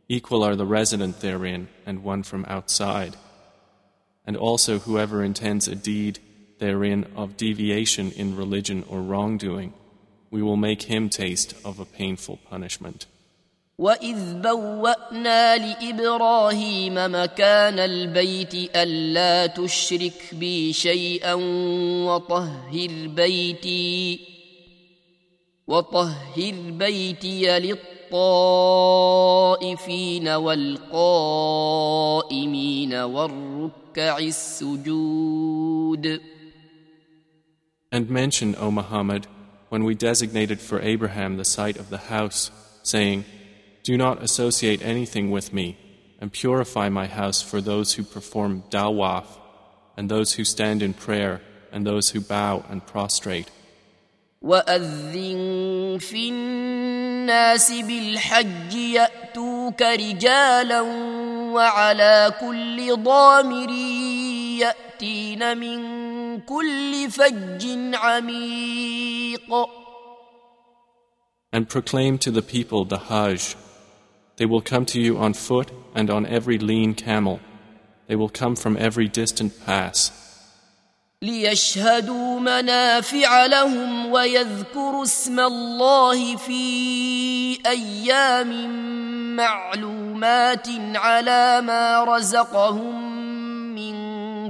equal 0.09 0.43
are 0.43 0.57
the 0.57 0.65
resident 0.65 1.21
therein 1.21 1.69
and 1.85 2.03
one 2.03 2.21
from 2.21 2.43
outside. 2.49 3.15
And 4.27 4.35
also 4.35 4.79
whoever 4.79 5.23
intends 5.23 5.69
a 5.69 5.75
deed 5.75 6.19
therein 6.59 7.05
of 7.15 7.37
deviation 7.37 8.11
in 8.11 8.35
religion 8.35 8.83
or 8.89 9.01
wrongdoing, 9.01 9.73
we 10.31 10.41
will 10.41 10.57
make 10.57 10.81
him 10.81 11.07
taste 11.07 11.53
of 11.63 11.79
a 11.79 11.85
painful 11.85 12.41
punishment. 12.49 13.05
واذ 13.77 14.33
بوانا 14.33 15.57
لابراهيم 15.57 16.93
مكان 16.93 17.79
البيت 17.79 18.53
الا 18.75 19.47
تشرك 19.47 20.21
بي 20.31 20.73
شيئا 20.73 21.33
وطهر 22.07 23.07
بيتي 23.07 24.19
وطهر 25.67 26.53
بيتي 26.69 27.59
للطائفين 27.59 27.87
والقائمين 30.29 31.73
والركع 32.93 34.17
السجود. 34.17 36.21
And 37.91 38.09
mention, 38.09 38.55
O 38.55 38.71
Muhammad, 38.71 39.27
when 39.69 39.83
we 39.83 39.95
designated 39.95 40.61
for 40.61 40.81
Abraham 40.81 41.37
the 41.37 41.45
site 41.45 41.77
of 41.77 41.89
the 41.89 41.97
house, 41.97 42.51
saying, 42.83 43.25
Do 43.85 43.95
not 43.97 44.23
associate 44.23 44.81
anything 44.81 45.29
with 45.29 45.53
me, 45.53 45.77
and 46.19 46.33
purify 46.33 46.89
my 46.89 47.05
house 47.05 47.43
for 47.43 47.61
those 47.61 47.93
who 47.93 48.03
perform 48.03 48.63
tawaf, 48.71 49.25
and 49.95 50.09
those 50.09 50.33
who 50.33 50.43
stand 50.43 50.81
in 50.81 50.95
prayer, 50.95 51.41
and 51.71 51.85
those 51.85 52.09
who 52.09 52.19
bow 52.19 52.65
and 52.67 52.83
prostrate. 52.83 53.51
And 71.53 71.69
proclaim 71.69 72.17
to 72.17 72.31
the 72.31 72.41
people 72.41 72.85
the 72.85 72.97
Hajj 72.97 73.55
They 74.36 74.46
will 74.46 74.62
come 74.62 74.86
to 74.86 75.00
you 75.00 75.18
on 75.18 75.34
foot 75.34 75.70
and 75.94 76.10
on 76.10 76.26
every 76.26 76.58
lean 76.58 76.94
camel. 76.94 77.40
They 78.08 78.16
will 78.16 78.30
come 78.30 78.56
from 78.56 78.76
every 78.76 79.08
distant 79.08 79.52
pass. 79.66 80.12
ليشهدوا 81.22 82.40
منافع 82.40 83.46
لهم 83.46 84.06
ويذكروا 84.06 85.02
اسم 85.02 85.40
الله 85.40 86.36
في 86.36 87.58
ايام 87.66 88.50
معلومات 89.36 90.66
على 90.94 91.60
ما 91.60 92.04
رزقهم 92.04 93.10
من 93.74 93.94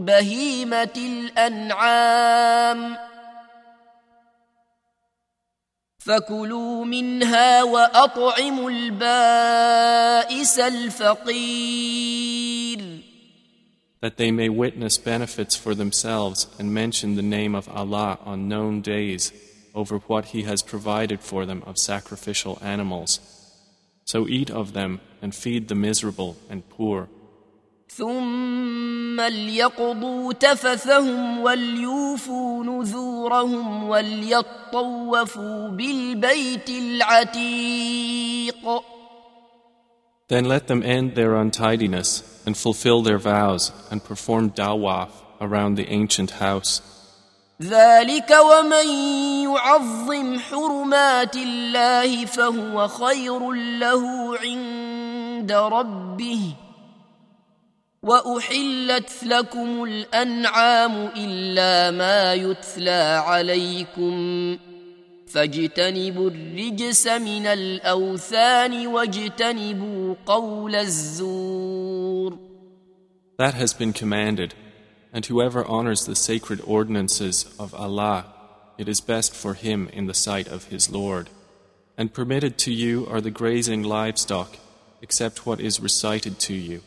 بهيمه 0.04 0.96
الانعام 0.96 2.96
فكلوا 6.04 6.84
منها 6.84 7.62
واطعموا 7.62 8.70
البائس 8.70 10.58
الفقير 10.58 12.30
That 14.00 14.16
they 14.16 14.30
may 14.30 14.48
witness 14.48 14.96
benefits 14.96 15.54
for 15.56 15.74
themselves 15.74 16.46
and 16.58 16.72
mention 16.72 17.16
the 17.16 17.22
name 17.22 17.54
of 17.54 17.68
Allah 17.68 18.18
on 18.24 18.48
known 18.48 18.80
days 18.80 19.30
over 19.74 19.98
what 19.98 20.24
He 20.26 20.44
has 20.44 20.62
provided 20.62 21.20
for 21.20 21.44
them 21.44 21.62
of 21.66 21.76
sacrificial 21.76 22.58
animals. 22.62 23.20
So 24.06 24.26
eat 24.26 24.50
of 24.50 24.72
them 24.72 25.00
and 25.20 25.34
feed 25.34 25.68
the 25.68 25.74
miserable 25.74 26.38
and 26.48 26.66
poor. 26.70 27.08
ثم 27.87 29.21
ليقضوا 29.21 30.33
تفثهم 30.33 31.39
وليوفوا 31.39 32.63
نذورهم 32.63 33.89
وليطوفوا 33.89 35.67
بالبيت 35.67 36.69
العتيق 36.69 38.55
Then 40.27 40.45
let 40.45 40.65
them 40.67 40.81
end 40.81 41.13
their 41.13 41.35
untidiness 41.35 42.41
and 42.47 42.57
fulfill 42.57 43.03
their 43.03 43.19
vows 43.19 43.71
and 43.91 44.03
perform 44.03 44.49
dawaf 44.49 45.11
around 45.39 45.75
the 45.75 45.87
ancient 45.87 46.31
house. 46.41 46.81
ذلك 47.61 48.31
ومن 48.31 48.87
يعظم 49.43 50.39
حرمات 50.39 51.35
الله 51.35 52.25
فهو 52.25 52.87
خير 52.87 53.51
له 53.51 54.37
عند 54.37 55.51
ربه 55.51 56.55
واحلت 58.04 59.24
لكم 59.24 59.84
الانعام 59.84 61.06
الا 61.16 61.90
ما 61.90 62.34
يتلى 62.34 63.22
عليكم 63.26 64.58
فاجتنبوا 65.26 66.30
الرجس 66.30 67.06
من 67.06 67.46
الاوثان 67.46 68.86
واجتنبوا 68.86 70.14
قول 70.26 70.74
الزور 70.74 72.38
That 73.38 73.54
has 73.54 73.72
been 73.72 73.94
commanded, 73.94 74.54
and 75.14 75.24
whoever 75.24 75.64
honors 75.64 76.04
the 76.04 76.14
sacred 76.14 76.60
ordinances 76.66 77.46
of 77.58 77.74
Allah, 77.74 78.26
it 78.76 78.86
is 78.88 79.00
best 79.00 79.34
for 79.34 79.54
him 79.54 79.88
in 79.92 80.06
the 80.06 80.20
sight 80.26 80.46
of 80.48 80.64
his 80.72 80.90
Lord. 80.90 81.30
And 81.96 82.12
permitted 82.12 82.58
to 82.64 82.72
you 82.72 83.06
are 83.10 83.22
the 83.22 83.30
grazing 83.40 83.82
livestock, 83.82 84.58
except 85.00 85.46
what 85.46 85.58
is 85.58 85.80
recited 85.80 86.38
to 86.40 86.54
you. 86.54 86.80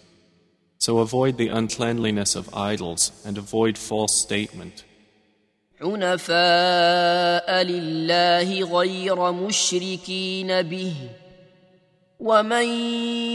So 0.78 1.00
avoid 1.00 1.38
the 1.38 1.48
uncleanliness 1.48 2.36
of 2.36 2.54
idols 2.54 3.12
and 3.26 3.38
avoid 3.38 3.78
false 3.78 4.14
statement. 4.16 4.84
حنفاء 5.82 7.64
لله 7.64 8.64
غير 8.64 9.32
مشركين 9.32 10.62
به 10.62 10.94
ومن 12.20 12.64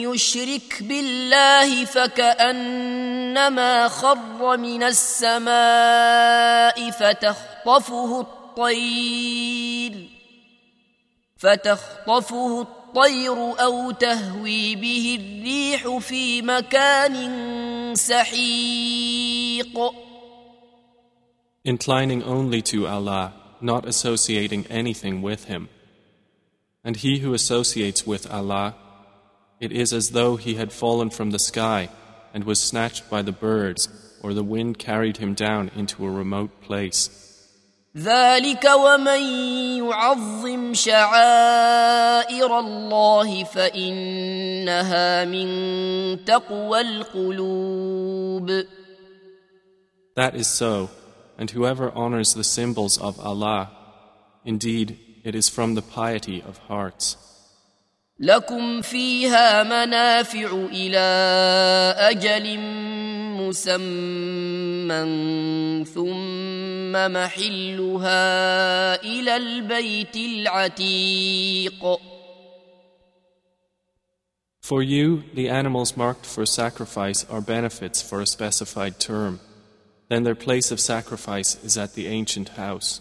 يشرك 0.08 0.82
بالله 0.82 1.84
فكانما 1.84 3.88
خر 3.88 4.56
من 4.56 4.82
السماء 4.82 6.90
فتخطفه 6.90 8.20
الطير 8.20 10.08
فتخطفه 11.36 12.60
الطير 12.60 12.81
او 13.60 13.90
تهوي 13.90 14.76
به 14.76 15.18
الريح 15.20 15.98
في 15.98 16.42
مكان 16.42 17.94
سحيق 17.94 19.78
Inclining 21.64 22.22
only 22.22 22.62
to 22.62 22.86
Allah, 22.86 23.34
not 23.60 23.84
associating 23.84 24.64
anything 24.70 25.20
with 25.20 25.44
Him. 25.44 25.68
And 26.82 26.96
he 26.96 27.18
who 27.18 27.34
associates 27.34 28.06
with 28.06 28.30
Allah, 28.30 28.74
it 29.60 29.72
is 29.72 29.92
as 29.92 30.10
though 30.10 30.36
he 30.36 30.54
had 30.54 30.72
fallen 30.72 31.10
from 31.10 31.30
the 31.30 31.38
sky 31.38 31.90
and 32.32 32.44
was 32.44 32.60
snatched 32.60 33.10
by 33.10 33.20
the 33.22 33.32
birds, 33.32 33.88
or 34.22 34.32
the 34.32 34.44
wind 34.44 34.78
carried 34.78 35.18
him 35.18 35.34
down 35.34 35.70
into 35.76 36.06
a 36.06 36.10
remote 36.10 36.60
place. 36.62 37.21
ذلك 37.97 38.65
ومن 38.65 39.21
يعظم 39.77 40.73
شعائر 40.73 42.59
الله 42.59 43.43
فإنها 43.43 45.25
من 45.25 46.25
تقوى 46.25 46.81
القلوب 46.81 48.65
That 50.15 50.35
is 50.35 50.47
so, 50.47 50.89
and 51.37 51.49
whoever 51.51 51.91
honors 51.91 52.33
the 52.33 52.43
symbols 52.43 52.99
of 52.99 53.19
Allah, 53.19 53.71
indeed, 54.45 54.97
it 55.23 55.33
is 55.35 55.49
from 55.49 55.73
the 55.73 55.81
piety 55.81 56.41
of 56.41 56.57
hearts. 56.69 57.17
لكم 58.20 58.82
فيها 58.82 59.62
منافع 59.62 60.50
إلى 60.72 60.98
أجل 61.98 62.58
مسمى 63.38 64.98
ثم 65.84 66.92
محلها 67.12 68.22
إلى 69.02 69.36
البيت 69.36 70.16
العتيق 70.16 72.00
For 74.60 74.82
you, 74.82 75.22
the 75.32 75.48
animals 75.48 75.96
marked 75.96 76.26
for 76.26 76.44
sacrifice 76.44 77.24
are 77.30 77.40
benefits 77.40 78.02
for 78.02 78.20
a 78.20 78.26
specified 78.26 79.00
term. 79.00 79.40
Then 80.10 80.24
their 80.24 80.34
place 80.34 80.70
of 80.70 80.78
sacrifice 80.78 81.56
is 81.64 81.78
at 81.78 81.94
the 81.94 82.06
ancient 82.06 82.50
house. 82.50 83.00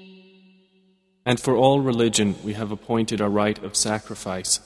And 1.31 1.39
for 1.39 1.55
all 1.55 1.79
religion 1.79 2.35
we 2.43 2.55
have 2.55 2.73
appointed 2.73 3.21
a 3.21 3.29
rite 3.29 3.63
of 3.63 3.77
sacrifice, 3.77 4.59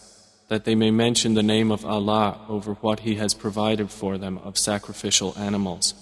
that 0.47 0.65
they 0.65 0.73
may 0.73 0.89
mention 0.89 1.36
the 1.36 1.43
name 1.43 1.71
of 1.71 1.86
Allah 1.86 2.39
over 2.49 2.73
what 2.73 3.01
He 3.01 3.17
has 3.17 3.36
provided 3.36 3.91
for 3.91 4.17
them 4.17 4.39
of 4.39 4.58
sacrificial 4.58 5.36
animals. 5.38 5.93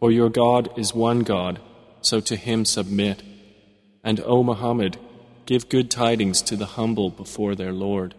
For 0.00 0.10
your 0.10 0.28
God 0.28 0.76
is 0.76 0.92
one 0.92 1.20
God, 1.20 1.60
so 2.00 2.18
to 2.18 2.34
Him 2.34 2.64
submit. 2.64 3.22
And 4.02 4.18
O 4.26 4.42
Muhammad, 4.42 4.96
give 5.46 5.68
good 5.68 5.88
tidings 5.88 6.42
to 6.42 6.56
the 6.56 6.74
humble 6.74 7.08
before 7.08 7.54
their 7.54 7.72
Lord. 7.72 8.16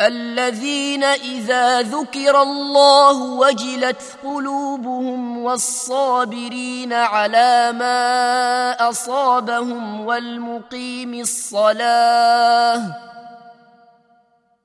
الذين 0.00 1.04
إذا 1.04 1.82
ذكر 1.82 2.42
الله 2.42 3.22
وجلت 3.22 4.02
قلوبهم 4.24 5.38
والصابرين 5.38 6.92
على 6.92 7.72
ما 7.72 8.72
أصابهم 8.90 10.00
والمقيم 10.06 11.14
الصلاة 11.14 12.96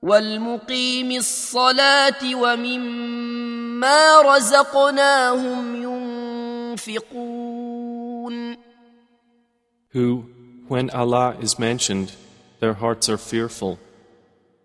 والمقيم 0.02 1.10
الصلاة 1.10 2.34
ومما 2.34 4.20
رزقناهم 4.20 5.82
ينفقون. 6.76 7.54
Who, 9.94 10.26
when 10.68 10.90
Allah 10.90 11.36
is 11.40 11.58
mentioned, 11.58 12.12
their 12.60 12.74
hearts 12.74 13.08
are 13.08 13.16
fearful. 13.16 13.78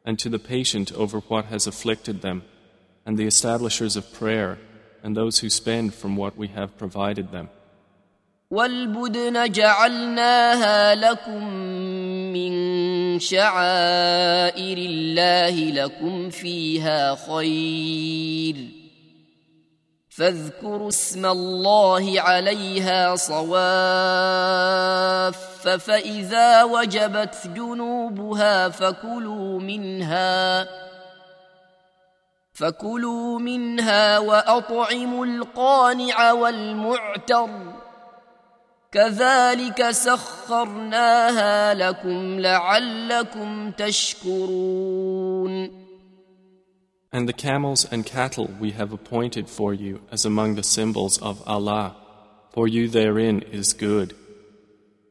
and 0.04 0.18
to 0.18 0.28
the 0.28 0.38
patient 0.38 0.92
over 0.92 1.20
what 1.20 1.46
has 1.46 1.66
afflicted 1.66 2.22
them, 2.22 2.42
and 3.06 3.16
the 3.16 3.26
establishers 3.26 3.96
of 3.96 4.12
prayer, 4.12 4.58
and 5.02 5.16
those 5.16 5.38
who 5.38 5.50
spend 5.50 5.94
from 5.94 6.16
what 6.16 6.36
we 6.36 6.48
have 6.48 6.78
provided 6.78 7.32
them. 7.32 7.48
والبدن 8.50 9.52
جعلناها 9.52 10.94
لكم 10.94 11.48
من 12.32 12.52
شعائر 13.18 14.78
الله 14.78 15.70
لكم 15.70 16.30
فيها 16.30 17.14
خير 17.14 18.77
فاذكروا 20.19 20.87
اسم 20.87 21.25
الله 21.25 22.21
عليها 22.21 23.15
صواف 23.15 23.57
فإذا 25.67 26.63
وجبت 26.63 27.47
جنوبها 27.55 28.69
فكلوا 28.69 29.59
منها 29.59 30.67
فكلوا 32.53 33.39
منها 33.39 34.19
وأطعموا 34.19 35.25
القانع 35.25 36.31
والمعتر. 36.31 37.49
كذلك 38.91 39.91
سخرناها 39.91 41.73
لكم 41.73 42.39
لعلكم 42.39 43.71
تشكرون. 43.71 45.09
And 47.11 47.27
the 47.27 47.33
camels 47.33 47.85
and 47.91 48.05
cattle 48.05 48.53
we 48.59 48.71
have 48.71 48.93
appointed 48.93 49.49
for 49.49 49.73
you 49.73 50.01
as 50.11 50.25
among 50.25 50.55
the 50.55 50.63
symbols 50.63 51.17
of 51.19 51.41
Allah. 51.47 51.95
For 52.53 52.67
you 52.67 52.87
therein 52.87 53.41
is 53.41 53.73
good. 53.73 54.15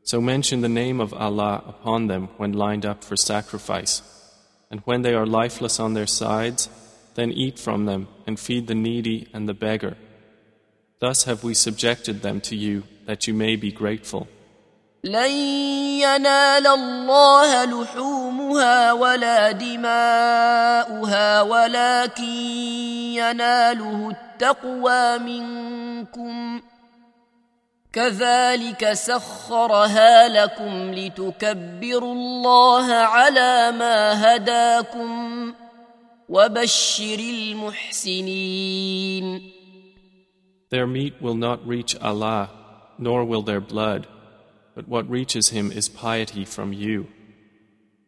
So 0.04 0.20
mention 0.20 0.60
the 0.60 0.68
name 0.68 1.00
of 1.00 1.12
Allah 1.12 1.62
upon 1.66 2.06
them 2.06 2.28
when 2.36 2.52
lined 2.52 2.86
up 2.86 3.02
for 3.02 3.16
sacrifice. 3.16 4.02
And 4.70 4.80
when 4.80 5.02
they 5.02 5.14
are 5.14 5.26
lifeless 5.26 5.80
on 5.80 5.94
their 5.94 6.06
sides, 6.06 6.68
then 7.14 7.32
eat 7.32 7.58
from 7.58 7.86
them 7.86 8.06
and 8.26 8.38
feed 8.38 8.68
the 8.68 8.74
needy 8.74 9.28
and 9.32 9.48
the 9.48 9.54
beggar. 9.54 9.96
Thus 11.00 11.24
have 11.24 11.42
we 11.42 11.54
subjected 11.54 12.22
them 12.22 12.40
to 12.42 12.56
you 12.56 12.84
that 13.06 13.26
you 13.26 13.34
may 13.34 13.56
be 13.56 13.72
grateful. 13.72 14.28
لن 15.08 15.30
ينال 16.04 16.66
الله 16.66 17.64
لحومها 17.64 18.92
ولا 18.92 19.52
دماؤها 19.52 21.42
ولكن 21.42 22.24
يناله 23.16 24.10
التقوى 24.10 25.18
منكم 25.18 26.60
كذلك 27.92 28.92
سخرها 28.92 30.28
لكم 30.28 30.94
لتكبروا 30.94 32.12
الله 32.14 32.92
على 32.92 33.72
ما 33.72 34.12
هداكم 34.36 35.54
وبشر 36.28 37.18
المحسنين 38.28 39.52
Their 40.70 40.86
meat 40.86 41.14
will 41.22 41.34
not 41.34 41.66
reach 41.66 41.96
Allah, 42.02 42.50
nor 42.98 43.24
will 43.24 43.40
their 43.40 43.62
blood. 43.72 44.06
but 44.77 44.87
what 44.87 45.09
reaches 45.09 45.49
him 45.49 45.71
is 45.71 45.89
piety 45.89 46.45
from 46.45 46.73
you. 46.73 47.07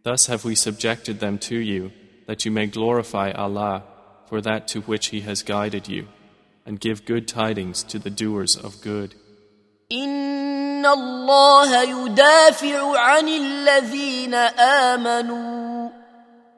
Thus 0.03 0.27
have 0.27 0.45
we 0.45 0.55
subjected 0.55 1.19
them 1.19 1.39
to 1.39 1.57
you, 1.57 1.91
that 2.27 2.45
you 2.45 2.51
may 2.51 2.67
glorify 2.67 3.31
Allah 3.31 3.83
for 4.27 4.41
that 4.41 4.67
to 4.69 4.81
which 4.81 5.07
He 5.07 5.21
has 5.21 5.43
guided 5.43 5.87
you, 5.87 6.07
and 6.65 6.79
give 6.79 7.05
good 7.05 7.27
tidings 7.27 7.83
to 7.83 7.99
the 7.99 8.09
doers 8.09 8.55
of 8.55 8.81
good. 8.81 9.15
إن 9.91 10.85
الله 10.85 11.83
يدافع 11.83 12.97
عن 12.97 13.27
الذين 13.27 14.33
آمنوا 14.93 15.89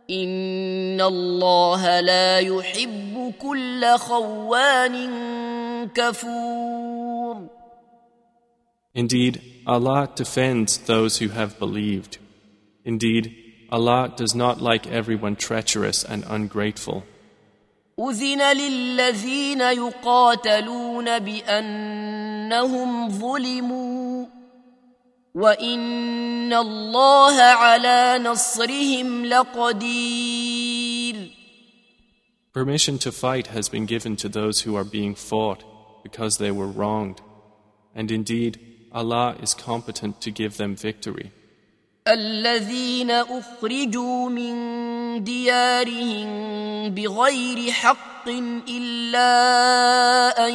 إن 0.10 1.02
الله 1.02 2.00
لا 2.00 2.39
يحب 2.39 3.34
كل 3.41 3.98
خوان 3.98 4.96
كفور 5.96 7.48
Indeed, 8.93 9.41
Allah 9.65 10.10
defends 10.15 10.78
those 10.78 11.17
who 11.20 11.30
have 11.30 11.60
believed. 11.60 12.17
Indeed, 12.84 13.36
Allah 13.70 14.13
does 14.15 14.34
not 14.34 14.62
like 14.62 14.88
everyone 14.88 15.36
treacherous 15.36 16.04
and 16.04 16.24
ungrateful. 16.28 17.04
أذن 18.00 18.41
للذين 18.58 19.62
يقاتلون 19.62 21.20
بأنهم 21.20 23.10
ظلموا 23.10 24.26
وإن 25.36 26.54
الله 26.54 27.41
على 27.41 28.20
نصرهم 28.24 29.26
لقدير 29.26 31.15
Permission 32.54 32.98
to 33.00 33.12
fight 33.12 33.48
has 33.48 33.70
been 33.70 33.86
given 33.86 34.15
to 34.15 34.28
those 34.30 34.62
who 34.62 34.76
are 34.76 34.84
being 34.84 35.13
fought 35.13 35.63
because 36.04 36.38
they 36.38 36.50
were 36.52 36.67
wronged. 36.67 37.22
And 37.93 38.10
indeed, 38.12 38.60
Allah 38.91 39.36
is 39.41 39.54
competent 39.54 40.22
to 40.22 40.32
give 40.32 40.58
them 40.58 40.76
victory. 40.76 41.32
الذين 42.08 43.12
أخرجوا 43.12 44.30
من 44.30 45.24
ديارهم 45.24 46.30
بغير 46.89 47.72
حق 47.72 48.28
إلا 48.70 49.28
أن 50.48 50.54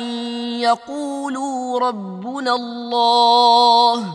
يقولوا 0.61 1.81
ربنا 1.81 2.55
الله 2.55 4.15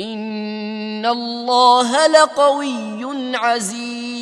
ان 0.00 1.06
الله 1.06 2.06
لقوي 2.06 3.36
عزيز 3.36 4.20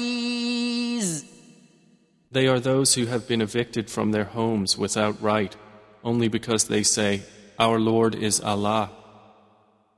They 2.30 2.46
are 2.46 2.60
those 2.60 2.94
who 2.94 3.06
have 3.06 3.26
been 3.26 3.40
evicted 3.40 3.88
from 3.88 4.12
their 4.12 4.24
homes 4.24 4.76
without 4.76 5.20
right, 5.22 5.56
only 6.04 6.28
because 6.28 6.64
they 6.64 6.82
say, 6.82 7.22
Our 7.58 7.80
Lord 7.80 8.14
is 8.14 8.38
Allah. 8.40 8.90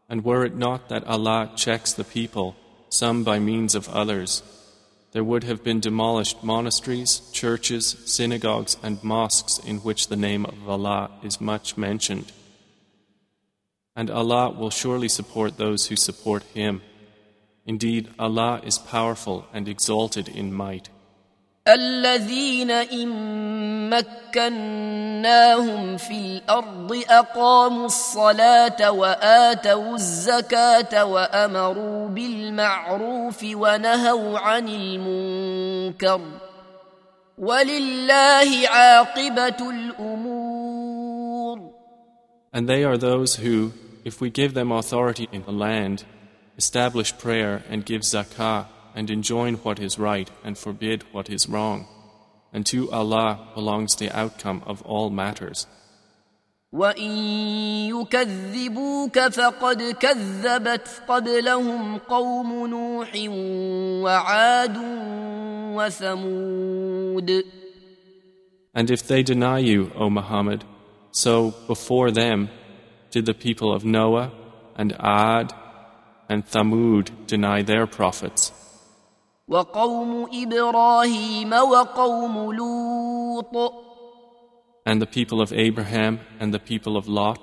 And 0.09 0.25
were 0.25 0.45
it 0.45 0.55
not 0.55 0.89
that 0.89 1.05
Allah 1.09 1.51
checks 1.57 1.93
the 1.93 2.05
people, 2.05 2.55
some 2.89 3.25
by 3.25 3.41
means 3.41 3.75
of 3.75 3.89
others, 3.89 4.45
there 5.13 5.25
would 5.25 5.43
have 5.45 5.65
been 5.65 5.81
demolished 5.81 6.45
monasteries, 6.45 7.21
churches, 7.33 7.97
synagogues, 8.05 8.77
and 8.83 9.03
mosques 9.03 9.59
in 9.59 9.79
which 9.79 10.07
the 10.07 10.17
name 10.17 10.45
of 10.45 10.69
Allah 10.69 11.11
is 11.23 11.41
much 11.41 11.77
mentioned. 11.77 12.31
And 13.97 14.11
Allah 14.11 14.51
will 14.51 14.71
surely 14.71 15.09
support 15.09 15.59
those 15.59 15.89
who 15.89 15.97
support 15.97 16.43
Him. 16.55 16.83
Indeed, 17.67 18.09
Allah 18.19 18.61
is 18.65 18.79
powerful 18.79 19.47
and 19.53 19.69
exalted 19.69 20.29
in 20.29 20.53
might. 20.53 20.89
الذين 21.69 22.71
إن 22.71 23.91
مكناهم 23.91 25.97
في 25.97 26.13
الأرض 26.13 27.03
أقاموا 27.11 27.87
الصلاة 27.87 28.91
وآتوا 28.91 29.95
الزكاة 29.95 31.05
وأمروا 31.05 32.09
بالمعروف 32.09 33.45
ونهوا 33.45 34.39
عن 34.39 34.69
المنكر 34.69 36.21
ولله 37.39 38.69
عاقبة 38.69 39.71
الأمور 39.71 40.41
And 42.53 42.69
they 42.69 42.83
are 42.83 42.99
those 42.99 43.37
who, 43.37 43.71
if 44.05 44.21
we 44.21 44.31
give 44.31 44.55
them 44.55 44.73
authority 44.73 45.29
in 45.33 45.43
the 45.43 45.53
land, 45.53 46.05
establish 46.57 47.17
prayer 47.17 47.63
and 47.69 47.85
give 47.85 48.03
zakah 48.03 48.67
and 48.95 49.11
enjoin 49.11 49.55
what 49.57 49.79
is 49.79 49.99
right 49.99 50.31
and 50.45 50.57
forbid 50.57 51.05
what 51.13 51.31
is 51.31 51.49
wrong. 51.49 51.87
And 52.53 52.67
to 52.67 52.91
Allah 52.91 53.49
belongs 53.55 53.97
the 53.97 54.11
outcome 54.11 54.63
of 54.67 54.83
all 54.83 55.11
matters. 55.11 55.67
وإن 56.73 57.11
يكذبوك 57.91 59.19
فقد 59.19 59.83
كذبت 59.83 61.03
قبلهم 61.09 61.99
قوم 61.99 62.67
نوح 62.67 63.11
وعاد 64.05 64.77
وثمود 65.77 67.45
And 68.73 68.89
if 68.89 69.03
they 69.09 69.25
deny 69.25 69.59
you, 69.59 69.91
O 69.97 70.09
Muhammad, 70.09 70.65
so 71.11 71.53
before 71.67 72.13
them 72.13 72.49
did 73.15 73.27
the 73.27 73.35
people 73.35 73.73
of 73.73 73.85
Noah 73.85 74.31
and 74.77 74.95
Ad 74.99 75.53
and 76.29 76.47
Thamud 76.47 77.27
deny 77.27 77.63
their 77.63 77.87
prophets. 77.87 78.53
وقوم 79.49 80.29
إبراهيم 80.33 81.53
وقوم 81.53 82.53
لوط 82.53 83.73
And 84.87 85.03
the 85.03 85.07
people 85.07 85.41
of 85.41 85.53
Abraham 85.53 86.21
and 86.39 86.55
the 86.55 86.59
people 86.59 86.97
of 86.97 87.09
Lot 87.09 87.39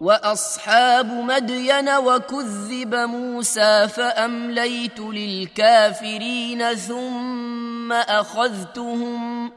وأصحاب 0.00 1.06
مدين 1.06 1.88
وكذب 1.88 2.94
موسى 2.94 3.88
فأمليت 3.88 5.00
للكافرين 5.00 6.74
ثم 6.74 7.92
أخذتهم 7.92 9.52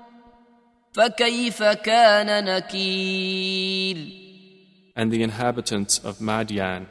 فكيف 0.93 1.63
كان 1.63 2.45
نكير 2.45 4.18
and 4.95 5.11
the 5.11 5.23
inhabitants 5.23 5.99
of 5.99 6.19
Madian. 6.19 6.87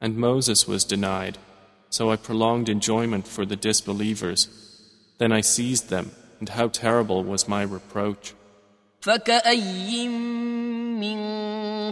And 0.00 0.16
Moses 0.16 0.66
was 0.66 0.84
denied, 0.84 1.38
so 1.90 2.10
I 2.10 2.16
prolonged 2.16 2.68
enjoyment 2.68 3.26
for 3.26 3.44
the 3.46 3.56
disbelievers. 3.56 4.48
Then 5.18 5.32
I 5.32 5.40
seized 5.40 5.88
them, 5.88 6.10
and 6.40 6.48
how 6.50 6.68
terrible 6.68 7.24
was 7.24 7.48
my 7.48 7.62
reproach. 7.62 8.34
فكأي 9.00 10.08
من 10.98 11.18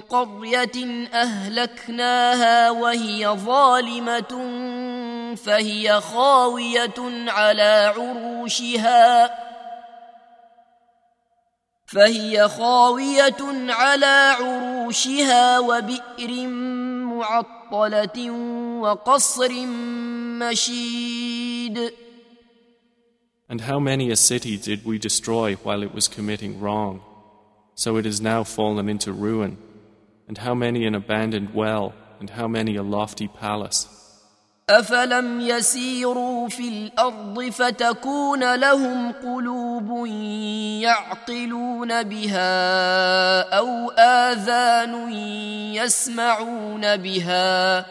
قرية 0.00 1.06
أهلكناها 1.12 2.70
وهي 2.70 3.28
ظالمة 3.28 4.34
فهي 5.34 6.00
خاوية 6.00 7.28
على 7.28 7.92
عروشها 7.96 9.30
فهي 11.88 12.48
خاوية 12.48 13.70
على 13.72 14.36
عروشها 14.40 15.58
وبئر 15.58 16.48
معطلة 17.06 18.30
وقصر 18.80 19.52
مشيد 20.40 21.92
And 23.46 23.60
how 23.60 23.78
many 23.78 24.10
a 24.10 24.16
city 24.16 24.56
did 24.56 24.84
we 24.86 24.98
destroy 24.98 25.54
while 25.56 25.82
it 25.82 25.94
was 25.94 26.08
committing 26.08 26.60
wrong? 26.60 27.02
So 27.74 27.96
it 27.98 28.06
is 28.06 28.20
now 28.20 28.42
fallen 28.42 28.88
into 28.88 29.12
ruin. 29.12 29.58
And 30.26 30.38
how 30.38 30.54
many 30.54 30.86
an 30.86 30.94
abandoned 30.94 31.54
well, 31.54 31.92
and 32.20 32.30
how 32.30 32.48
many 32.48 32.74
a 32.76 32.82
lofty 32.82 33.28
palace. 33.28 33.97
أفلم 34.69 35.41
يسيروا 35.41 36.47
في 36.49 36.67
الأرض 36.69 37.49
فتكون 37.49 38.55
لهم 38.55 39.11
قلوب 39.11 40.05
يعقلون 40.83 42.03
بها 42.03 43.41
أو 43.57 43.91
آذان 43.91 45.11
يسمعون 45.73 46.97
بها 46.97 47.85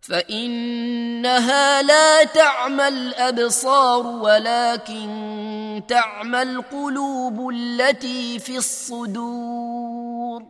فإنها 0.00 1.82
لا 1.82 2.24
تعمى 2.24 2.88
الأبصار 2.88 4.06
ولكن 4.06 5.82
تعمى 5.88 6.42
القلوب 6.42 7.48
التي 7.48 8.38
في 8.38 8.56
الصدور 8.56 10.42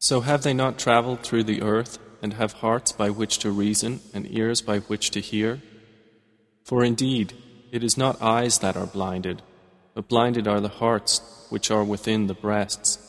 So 0.00 0.20
have 0.20 0.42
they 0.42 0.54
not 0.54 0.78
traveled 0.78 1.20
through 1.24 1.42
the 1.42 1.60
earth? 1.60 1.98
and 2.21 2.33
have 2.33 2.53
hearts 2.53 2.91
by 2.91 3.09
which 3.09 3.39
to 3.39 3.51
reason 3.51 3.99
and 4.13 4.25
ears 4.31 4.61
by 4.61 4.79
which 4.79 5.11
to 5.11 5.19
hear? 5.19 5.61
For 6.63 6.83
indeed, 6.83 7.33
it 7.71 7.83
is 7.83 7.97
not 7.97 8.21
eyes 8.21 8.59
that 8.59 8.77
are 8.77 8.85
blinded, 8.85 9.41
but 9.93 10.07
blinded 10.07 10.47
are 10.47 10.61
the 10.61 10.69
hearts 10.69 11.21
which 11.49 11.69
are 11.69 11.83
within 11.83 12.27
the 12.27 12.33
breasts. 12.33 12.99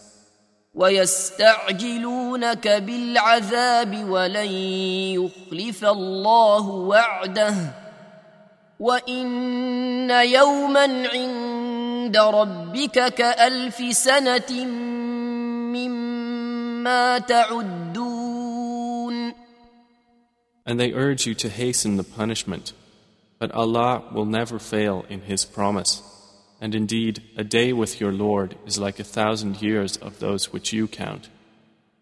ويستعجلونك 0.74 2.68
بالعذاب 2.68 4.11
ولن 4.11 4.53
يخلف 5.14 5.85
الله 5.85 6.68
وعده 6.68 7.55
وان 8.81 10.11
يوما 10.11 11.09
عند 11.09 12.16
ربك 12.16 13.14
كالف 13.14 13.96
سنه 13.96 14.64
مما 15.74 17.18
تعدون 17.18 18.17
And 20.68 20.81
they 20.81 20.92
urge 20.92 21.27
you 21.27 21.35
to 21.35 21.48
hasten 21.48 21.96
the 21.96 22.05
punishment, 22.05 22.72
but 23.38 23.53
Allah 23.53 24.05
will 24.12 24.24
never 24.24 24.59
fail 24.59 25.05
in 25.09 25.22
His 25.22 25.44
promise. 25.44 26.03
And 26.61 26.74
indeed, 26.74 27.22
a 27.37 27.44
day 27.44 27.72
with 27.72 28.00
your 28.00 28.12
Lord 28.12 28.57
is 28.64 28.79
like 28.79 28.98
a 28.98 29.05
thousand 29.05 29.61
years 29.61 29.96
of 29.98 30.20
those 30.20 30.53
which 30.53 30.72
you 30.72 30.88
count. 30.88 31.29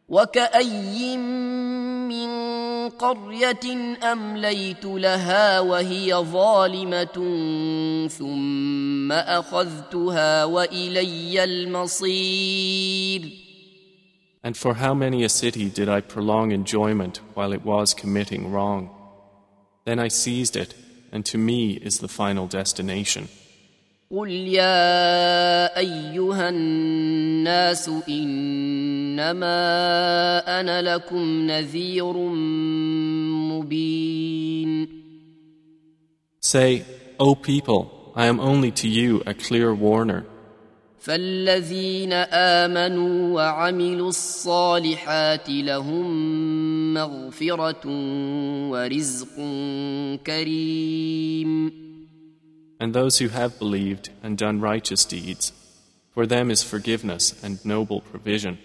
وكأي 0.09 1.17
من 2.09 2.29
قرية 2.91 3.97
أمليت 4.13 4.85
لها 4.85 5.61
وهي 5.61 6.15
ظالمة 6.15 7.17
ثم 8.09 9.13
أخذتها 9.13 10.45
وإلي 10.45 11.45
المصير 11.45 13.23
And 14.45 14.57
for 14.57 14.75
how 14.75 14.95
many 14.95 15.23
a 15.25 15.29
city 15.29 15.71
did 15.71 15.89
I 15.89 16.01
prolong 16.01 16.51
enjoyment 16.51 17.21
while 17.35 17.53
it 17.53 17.65
was 17.65 17.95
committing 17.95 18.51
wrong? 18.51 18.91
Then 19.85 19.99
I 19.99 20.09
seized 20.09 20.57
it, 20.57 20.75
and 21.13 21.25
to 21.27 21.39
me 21.39 21.75
is 21.75 21.99
the 21.99 22.09
final 22.09 22.47
destination. 22.47 23.29
قل 24.13 24.31
يا 24.31 25.79
أيها 25.79 26.49
الناس 26.49 27.91
إنما 28.09 29.59
أنا 30.61 30.83
لكم 30.83 31.47
نذير 31.47 32.13
مبين 33.49 34.89
Say, 36.41 36.85
O 37.19 37.35
people, 37.35 38.13
I 38.15 38.27
am 38.27 38.39
only 38.41 38.71
to 38.73 38.89
you 38.89 39.23
a 39.25 39.33
clear 39.33 39.73
warner. 39.73 40.27
فالذين 41.08 42.14
آمنوا 42.64 43.36
وعملوا 43.36 44.10
الصالحات 44.10 45.50
لهم 45.50 46.08
مغفرة 46.94 47.86
ورزق 48.72 49.36
كريم 50.26 51.72
And 52.80 52.94
those 52.94 53.18
who 53.20 53.30
have 53.30 53.58
believed 53.58 54.10
and 54.22 54.38
done 54.38 54.60
righteous 54.60 55.06
deeds, 55.06 55.52
for 56.14 56.28
them 56.28 56.52
is 56.52 56.62
forgiveness 56.62 57.34
and 57.42 57.64
noble 57.66 58.02
provision. 58.02 58.58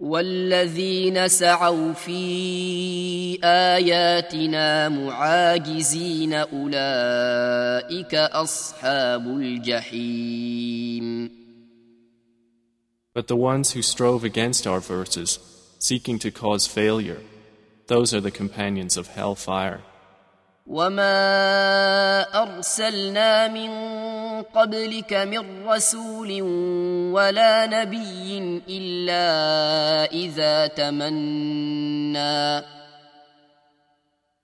والذين 0.00 1.28
سعوا 1.28 1.92
في 1.92 3.38
آياتنا 3.44 4.88
معاجزين 4.88 6.34
أولئك 6.34 8.14
أصحاب 8.14 9.26
الجحيم 9.26 11.30
But 13.19 13.27
the 13.27 13.35
ones 13.35 13.71
who 13.71 13.81
strove 13.81 14.23
against 14.23 14.67
our 14.67 14.81
verses, 14.81 15.39
seeking 15.79 16.19
to 16.19 16.31
cause 16.31 16.67
failure, 16.67 17.21
those 17.87 18.13
are 18.13 18.21
the 18.21 18.31
companions 18.31 18.97
of 18.97 19.07
hellfire. 19.07 19.81
وما 20.67 22.21
أرسلنا 22.33 23.47
من 23.47 23.69
قبلك 24.41 25.13
من 25.13 25.67
رسول 25.67 26.41
ولا 27.13 27.65
نبي 27.65 28.61
إلا 28.69 29.25
إذا 30.11 30.67
تمنى 30.67 32.65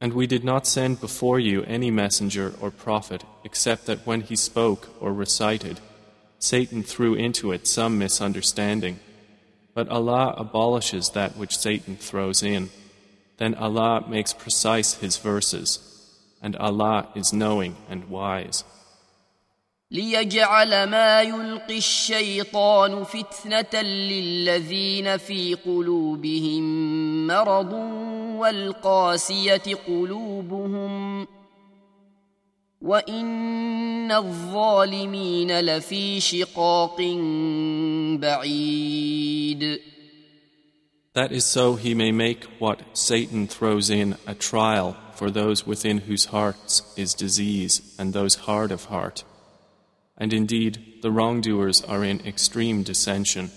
And 0.00 0.12
we 0.12 0.26
did 0.26 0.44
not 0.44 0.66
send 0.66 1.00
before 1.00 1.40
you 1.40 1.62
any 1.62 1.90
messenger 1.90 2.54
or 2.60 2.70
prophet 2.70 3.24
except 3.44 3.86
that 3.86 4.06
when 4.06 4.20
he 4.20 4.36
spoke 4.36 4.88
or 5.00 5.12
recited, 5.12 5.80
Satan 6.38 6.82
threw 6.82 7.14
into 7.14 7.52
it 7.52 7.66
some 7.66 7.98
misunderstanding. 7.98 9.00
But 9.74 9.88
Allah 9.88 10.34
abolishes 10.36 11.10
that 11.10 11.36
which 11.36 11.58
Satan 11.58 11.96
throws 11.96 12.42
in. 12.42 12.70
Then 13.38 13.54
Allah 13.54 14.04
makes 14.08 14.32
precise 14.32 14.94
His 14.94 15.18
verses, 15.18 15.80
and 16.40 16.56
Allah 16.56 17.08
is 17.14 17.32
knowing 17.32 17.76
and 17.88 18.08
wise. 18.08 18.64
ليجعل 19.90 20.84
ما 20.84 21.22
يلقي 21.22 21.78
الشيطان 21.78 23.04
فتنة 23.04 23.82
للذين 23.82 25.16
في 25.16 25.54
قلوبهم 25.54 27.26
مرض 27.26 27.72
والقاسية 28.38 29.62
قلوبهم 29.86 31.26
وإن 32.82 34.12
الظالمين 34.12 35.60
لفي 35.60 36.20
شقاق 36.20 36.96
بعيد 38.20 39.80
That 41.14 41.32
is 41.32 41.46
so 41.46 41.76
he 41.76 41.94
may 41.94 42.12
make 42.12 42.44
what 42.58 42.82
Satan 42.92 43.46
throws 43.46 43.88
in 43.88 44.16
a 44.26 44.34
trial 44.34 44.96
for 45.14 45.30
those 45.30 45.66
within 45.66 45.98
whose 45.98 46.26
hearts 46.26 46.82
is 46.94 47.14
disease 47.14 47.94
and 47.98 48.12
those 48.12 48.34
hard 48.34 48.70
of 48.70 48.84
heart. 48.84 49.24
And 50.17 50.33
indeed, 50.33 51.01
the 51.01 51.11
wrongdoers 51.11 51.81
are 51.81 52.03
in 52.03 52.25
extreme 52.25 52.83
dissension. 52.83 53.49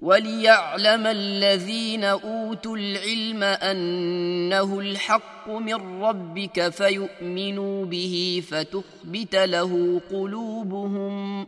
وليعلم 0.00 1.06
الذين 1.06 2.04
اوتوا 2.04 2.76
العلم 2.76 3.42
انه 3.42 4.80
الحق 4.80 5.48
من 5.48 6.02
ربك 6.02 6.68
فيؤمنوا 6.68 7.84
به 7.84 8.42
فتخبت 8.48 9.36
له 9.36 10.00
قلوبهم 10.10 11.46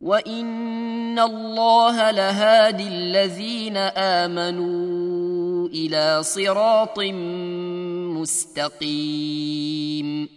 وان 0.00 1.18
الله 1.18 2.10
لهادي 2.10 2.88
الذين 2.88 3.76
امنوا 4.26 5.68
الى 5.68 6.22
صراط 6.22 6.98
مستقيم 8.18 10.28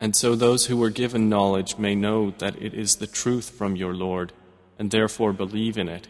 And 0.00 0.14
so 0.14 0.34
those 0.34 0.66
who 0.66 0.76
were 0.76 0.90
given 0.90 1.28
knowledge 1.28 1.78
may 1.78 1.94
know 1.94 2.30
that 2.38 2.60
it 2.60 2.74
is 2.74 2.96
the 2.96 3.06
truth 3.06 3.50
from 3.50 3.76
your 3.76 3.94
Lord, 3.94 4.32
and 4.78 4.90
therefore 4.90 5.32
believe 5.32 5.78
in 5.78 5.88
it, 5.88 6.08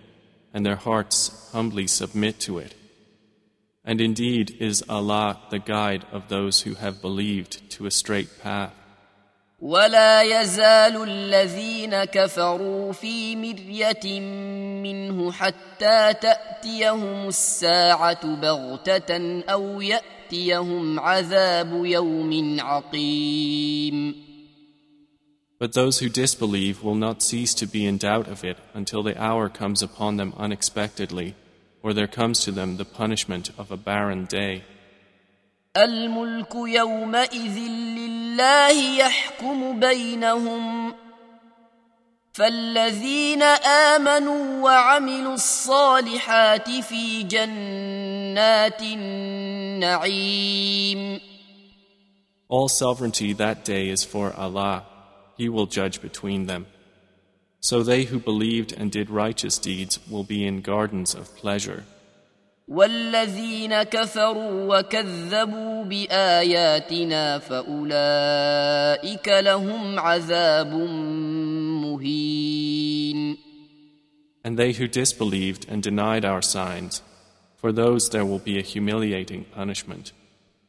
and 0.52 0.66
their 0.66 0.76
hearts 0.76 1.50
humbly 1.52 1.86
submit 1.86 2.40
to 2.40 2.58
it. 2.58 2.74
And 3.84 4.00
indeed 4.00 4.56
is 4.58 4.84
Allah 4.88 5.40
the 5.50 5.60
guide 5.60 6.04
of 6.10 6.28
those 6.28 6.62
who 6.62 6.74
have 6.74 7.00
believed 7.00 7.70
to 7.70 7.86
a 7.86 7.90
straight 7.90 8.42
path. 8.42 8.72
ولا 9.60 10.22
يزال 10.22 11.02
الذين 11.02 12.04
كفروا 12.04 12.92
في 12.92 13.36
مرية 13.36 14.20
منه 14.82 15.32
حتى 15.32 16.14
تأتيهم 16.14 17.28
الساعة 17.28 18.26
بغتة 18.26 19.42
أو 19.48 19.80
يأتيهم 20.30 21.00
عذاب 21.00 21.84
يوم 21.84 22.60
عقيم. 22.60 24.14
But 25.58 25.72
those 25.72 26.00
who 26.00 26.08
disbelieve 26.08 26.82
will 26.82 26.94
not 26.94 27.22
cease 27.22 27.54
to 27.54 27.66
be 27.66 27.86
in 27.86 27.96
doubt 27.96 28.28
of 28.28 28.44
it 28.44 28.58
until 28.74 29.02
the 29.02 29.18
hour 29.20 29.48
comes 29.48 29.82
upon 29.82 30.16
them 30.16 30.34
unexpectedly, 30.36 31.34
or 31.82 31.94
there 31.94 32.06
comes 32.06 32.40
to 32.44 32.52
them 32.52 32.76
the 32.76 32.84
punishment 32.84 33.50
of 33.56 33.70
a 33.70 33.76
barren 33.76 34.26
day. 34.26 34.62
الملك 35.76 36.54
يومئذ 36.54 37.58
لله 37.98 38.98
يحكم 38.98 39.80
بينهم 39.80 40.94
فالذين 42.33 43.41
امنوا 43.43 44.63
وعملوا 44.63 45.33
الصالحات 45.33 46.69
في 46.69 47.23
جنات 47.23 48.81
النعيم 48.81 50.41
All 52.49 52.67
sovereignty 52.67 53.31
that 53.33 53.63
day 53.63 53.87
is 53.89 54.03
for 54.03 54.33
Allah. 54.37 54.83
He 55.37 55.47
will 55.47 55.67
judge 55.67 56.01
between 56.01 56.47
them. 56.47 56.65
So 57.61 57.81
they 57.81 58.03
who 58.03 58.19
believed 58.19 58.73
and 58.73 58.91
did 58.91 59.09
righteous 59.09 59.57
deeds 59.57 59.99
will 60.09 60.25
be 60.25 60.45
in 60.45 60.59
gardens 60.61 61.13
of 61.15 61.33
pleasure. 61.37 61.85
والذين 62.67 63.83
كفروا 63.83 64.79
وكذبوا 64.79 65.83
باياتنا 65.83 67.39
فاولئك 67.39 69.27
لهم 69.27 69.99
عذاب 69.99 70.73
مهين 71.97 73.37
And 74.43 74.57
they 74.57 74.71
who 74.73 74.87
disbelieved 74.87 75.67
and 75.69 75.83
denied 75.83 76.25
our 76.25 76.41
signs, 76.41 77.03
for 77.57 77.71
those 77.71 78.09
there 78.09 78.25
will 78.25 78.39
be 78.39 78.57
a 78.57 78.63
humiliating 78.63 79.45
punishment. 79.55 80.13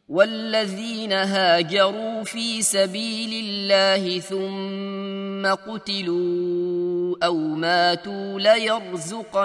والذين 0.08 1.12
هاجروا 1.12 2.24
في 2.24 2.62
سبيل 2.62 3.44
الله 3.44 4.18
ثم 4.18 5.46
قتلوا 5.46 7.16
أو 7.22 7.36
ماتوا 7.36 8.40
ليرزقنهم 8.40 9.42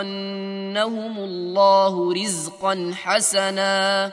الله 1.17 2.13
رزقا 2.13 2.91
حسنا. 2.93 4.11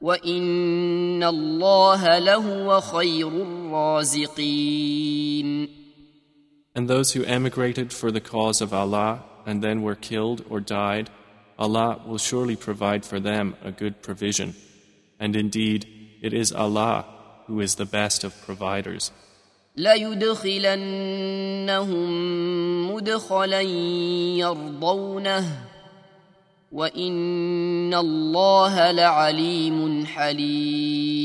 وإن 0.00 1.22
الله 1.22 2.18
لهو 2.18 2.80
خير 2.80 3.28
الرازقين. 3.28 4.46
And 6.75 6.87
those 6.87 7.13
who 7.13 7.23
emigrated 7.25 7.91
for 7.91 8.11
the 8.11 8.21
cause 8.21 8.61
of 8.61 8.73
Allah 8.73 9.23
and 9.45 9.61
then 9.61 9.81
were 9.81 9.95
killed 9.95 10.45
or 10.49 10.59
died, 10.59 11.09
Allah 11.59 12.01
will 12.05 12.17
surely 12.17 12.55
provide 12.55 13.05
for 13.05 13.19
them 13.19 13.55
a 13.63 13.71
good 13.71 14.01
provision. 14.01 14.55
And 15.19 15.35
indeed, 15.35 15.85
it 16.21 16.33
is 16.33 16.51
Allah 16.51 17.05
who 17.47 17.59
is 17.59 17.75
the 17.75 17.85
best 17.85 18.23
of 18.23 18.33
providers. 18.45 19.11
ليدخلنهم 19.77 20.91
مدخلا 22.93 23.61
يرضونه 24.37 25.45
وان 26.71 27.93
الله 27.93 28.91
لعليم 28.91 30.05
حليم 30.05 31.24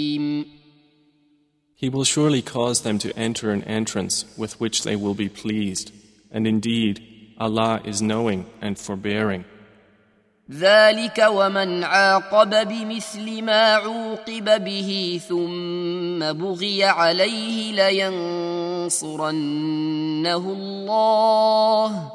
He 1.81 1.89
will 1.89 2.05
surely 2.05 2.41
cause 2.41 2.83
them 2.83 2.99
to 3.01 3.17
enter 3.19 3.51
an 3.51 3.63
entrance 3.65 4.25
with 4.39 4.59
which 4.59 4.83
they 4.83 4.97
will 4.97 5.15
be 5.15 5.29
pleased. 5.29 5.93
And 6.31 6.47
indeed, 6.47 7.03
Allah 7.39 7.83
is 7.85 8.01
knowing 8.01 8.47
and 8.63 8.79
forbearing. 8.79 9.45
ذلك 10.51 11.19
ومن 11.19 11.85
عاقب 11.85 12.69
بمثل 12.69 13.43
ما 13.43 13.75
عوقب 13.75 14.65
به 14.65 15.21
ثم 15.29 16.33
بغي 16.33 16.85
عليه 16.85 17.73
لينصرنه 18.87 19.33
الله 20.37 22.13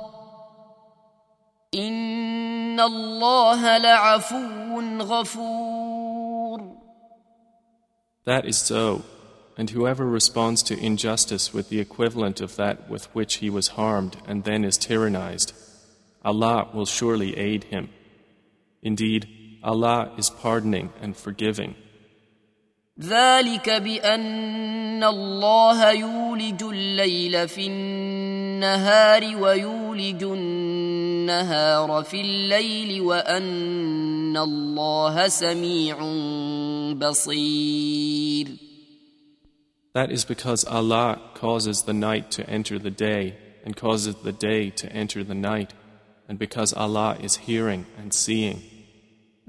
ان 1.76 2.80
الله 2.80 3.78
لعفو 3.78 4.82
غفور 5.02 6.62
That 8.24 8.46
is 8.46 8.58
so. 8.58 9.02
And 9.58 9.70
whoever 9.70 10.06
responds 10.06 10.64
to 10.64 10.80
injustice 10.80 11.54
with 11.54 11.70
the 11.70 11.80
equivalent 11.80 12.42
of 12.42 12.56
that 12.56 12.90
with 12.90 13.14
which 13.14 13.36
he 13.36 13.50
was 13.50 13.70
harmed 13.70 14.18
and 14.26 14.44
then 14.44 14.64
is 14.64 14.78
tyrannized, 14.78 15.54
Allah 16.24 16.70
will 16.74 16.86
surely 16.86 17.38
aid 17.38 17.66
him. 17.66 17.90
Indeed, 18.82 19.28
Allah 19.64 20.12
is 20.18 20.30
pardoning 20.30 20.92
and 21.02 21.16
forgiving. 21.16 21.76
ذلك 23.00 23.70
بان 23.70 25.04
الله 25.04 25.92
يولج 25.92 26.64
الليل 26.64 27.48
في 27.48 27.68
النهار 27.68 29.38
ويولج 29.38 30.24
النهار 30.24 32.04
في 32.04 32.22
الليل 32.22 33.02
وان 33.02 34.38
الله 34.38 35.28
سميع 35.28 35.98
بصير 36.94 38.65
That 39.96 40.12
is 40.12 40.24
because 40.26 40.64
Allah 40.66 41.20
causes 41.34 41.84
the 41.84 41.94
night 41.94 42.32
to 42.32 42.50
enter 42.50 42.80
the 42.80 42.92
day 42.92 43.36
and 43.66 43.76
causes 43.76 44.16
the 44.16 44.32
day 44.32 44.70
to 44.70 44.92
enter 44.92 45.24
the 45.24 45.36
night, 45.36 45.74
and 46.28 46.40
because 46.40 46.74
Allah 46.74 47.18
is 47.22 47.36
hearing 47.48 47.86
and 47.98 48.14
seeing. 48.14 48.62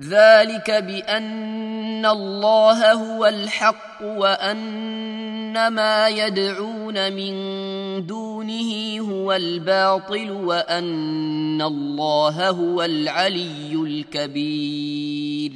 ذلك 0.00 0.70
بان 0.70 2.06
الله 2.06 2.92
هو 2.92 3.26
الحق 3.26 4.02
وان 4.02 5.68
ما 5.68 6.08
يدعون 6.08 7.12
من 7.12 8.06
دونه 8.06 9.00
هو 9.00 9.32
الباطل 9.32 10.30
وان 10.30 11.62
الله 11.62 12.50
هو 12.50 12.82
العلي 12.82 13.74
الكبير 13.74 15.52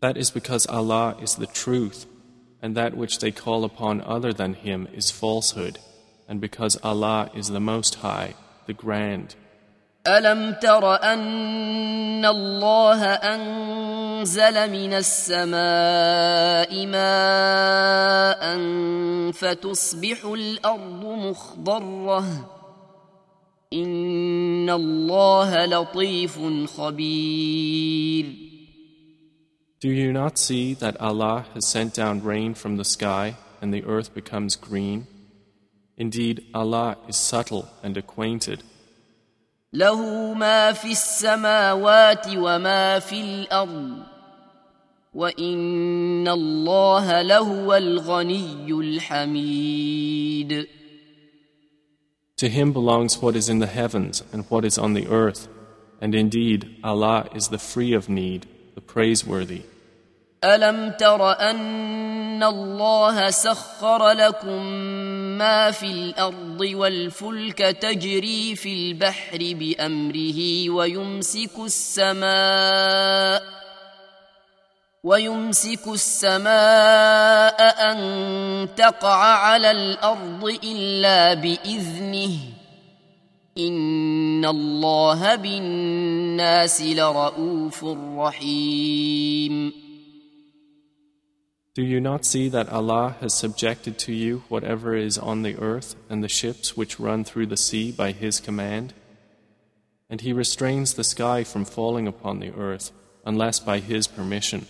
That 0.00 0.16
is 0.16 0.30
because 0.30 0.66
Allah 0.66 1.14
is 1.20 1.34
the 1.36 1.46
truth, 1.46 2.06
and 2.61 2.75
that 2.75 2.95
which 2.97 3.19
they 3.19 3.31
call 3.31 3.63
upon 3.63 4.01
other 4.01 4.33
than 4.33 4.53
Him 4.53 4.87
is 4.93 5.11
falsehood, 5.11 5.79
and 6.27 6.41
because 6.41 6.77
Allah 6.83 7.29
is 7.33 7.49
the 7.49 7.59
Most 7.59 7.95
High, 7.95 8.35
the 8.67 8.73
Grand. 8.73 9.35
الم 10.07 10.53
تر 10.61 10.95
ان 10.95 12.25
الله 12.25 13.03
انزل 13.03 14.71
من 14.71 14.93
السماء 14.93 16.85
ماء 16.85 18.57
فتصبح 19.31 20.25
الأرض 20.25 21.05
مخضره 21.05 22.51
ان 23.73 24.69
الله 24.69 25.65
لطيف 25.65 26.39
خبير 26.77 28.44
Do 29.80 29.88
you 29.88 30.12
not 30.12 30.36
see 30.38 30.74
that 30.74 31.00
Allah 31.00 31.46
has 31.54 31.66
sent 31.66 31.94
down 31.94 32.22
rain 32.22 32.54
from 32.54 32.76
the 32.76 32.84
sky 32.84 33.36
and 33.62 33.72
the 33.72 33.84
earth 33.84 34.14
becomes 34.14 34.56
green? 34.56 35.06
Indeed, 35.96 36.44
Allah 36.54 36.98
is 37.08 37.16
subtle 37.16 37.68
and 37.82 37.96
acquainted. 37.96 38.62
له 39.72 40.34
ما 40.34 40.72
في 40.72 40.90
السماوات 40.90 42.26
وما 42.36 42.98
في 42.98 43.20
الارض 43.20 44.02
وان 45.14 46.28
الله 46.28 47.22
لهو 47.22 47.74
الغني 47.74 48.72
الحميد 48.72 50.66
To 52.36 52.48
him 52.48 52.72
belongs 52.72 53.20
what 53.20 53.36
is 53.36 53.48
in 53.50 53.58
the 53.58 53.66
heavens 53.66 54.22
and 54.32 54.46
what 54.48 54.64
is 54.64 54.78
on 54.78 54.94
the 54.94 55.06
earth, 55.08 55.46
and 56.00 56.14
indeed 56.14 56.76
Allah 56.82 57.28
is 57.34 57.48
the 57.48 57.58
free 57.58 57.92
of 57.92 58.08
need, 58.08 58.46
The 58.75 58.81
praiseworthy. 58.81 59.61
ألم 60.43 60.91
تر 60.91 61.31
أن 61.31 62.43
الله 62.43 63.29
سخر 63.29 64.11
لكم 64.11 64.63
ما 65.37 65.71
في 65.71 65.85
الأرض 65.85 66.61
والفلك 66.61 67.57
تجري 67.57 68.55
في 68.55 68.73
البحر 68.73 69.37
بأمره 69.41 70.69
ويمسك 70.69 71.59
السماء 71.59 73.43
ويمسك 75.03 75.87
السماء 75.87 77.59
أن 77.91 77.99
تقع 78.77 79.17
على 79.17 79.71
الأرض 79.71 80.43
إلا 80.63 81.33
بإذنه 81.33 82.54
ان 83.58 84.44
الله 84.44 85.34
بالناس 85.34 86.82
لرءوف 86.82 87.84
رحيم 88.18 89.72
Do 91.72 91.82
you 91.82 92.00
not 92.00 92.24
see 92.24 92.48
that 92.48 92.68
Allah 92.68 93.16
has 93.20 93.32
subjected 93.32 93.96
to 94.00 94.12
you 94.12 94.42
whatever 94.48 94.94
is 94.94 95.16
on 95.16 95.42
the 95.42 95.56
earth 95.56 95.94
and 96.10 96.22
the 96.22 96.28
ships 96.28 96.76
which 96.76 96.98
run 96.98 97.22
through 97.24 97.46
the 97.46 97.56
sea 97.56 97.92
by 97.92 98.10
His 98.10 98.40
command? 98.40 98.92
And 100.10 100.20
He 100.20 100.32
restrains 100.32 100.94
the 100.94 101.04
sky 101.04 101.44
from 101.44 101.64
falling 101.64 102.08
upon 102.08 102.40
the 102.40 102.52
earth 102.52 102.90
unless 103.24 103.60
by 103.60 103.78
His 103.78 104.08
permission. 104.08 104.66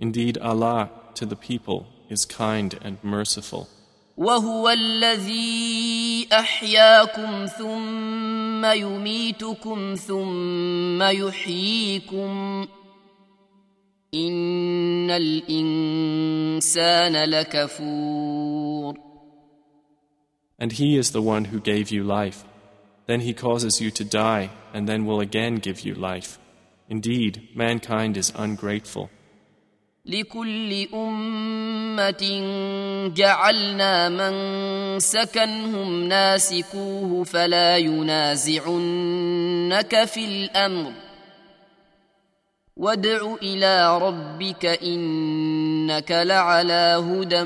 Indeed, 0.00 0.36
Allah 0.38 0.90
to 1.14 1.24
the 1.26 1.36
people 1.36 1.86
is 2.08 2.24
kind 2.24 2.76
and 2.82 2.98
merciful. 3.04 3.68
وهو 4.16 4.68
الذي 4.68 6.28
احياكم 6.32 7.46
ثم 7.46 8.64
يميتكم 8.64 9.94
ثم 9.94 11.02
يحييكم 11.02 12.66
ان 14.14 15.10
الانسان 15.10 17.16
لكفور 17.30 19.10
And 20.62 20.72
He 20.72 20.98
is 20.98 21.12
the 21.12 21.22
one 21.22 21.46
who 21.46 21.58
gave 21.58 21.90
you 21.90 22.04
life. 22.04 22.44
Then 23.06 23.20
He 23.20 23.32
causes 23.32 23.80
you 23.80 23.90
to 23.92 24.04
die 24.04 24.50
and 24.74 24.86
then 24.86 25.06
will 25.06 25.20
again 25.20 25.54
give 25.54 25.80
you 25.80 25.94
life. 25.94 26.38
Indeed, 26.90 27.48
mankind 27.54 28.18
is 28.18 28.30
ungrateful. 28.36 29.08
لكل 30.05 30.87
امه 30.93 32.23
جعلنا 33.15 34.09
من 34.09 34.33
سكنهم 34.99 36.03
ناسكوه 36.03 37.23
فلا 37.23 37.77
ينازعنك 37.77 38.85
في 40.05 40.25
الامر 40.25 40.91
وادع 42.77 43.35
إلى 43.43 43.97
ربك 43.97 44.65
انك 44.65 46.11
لعلى 46.11 47.03
هدى 47.09 47.43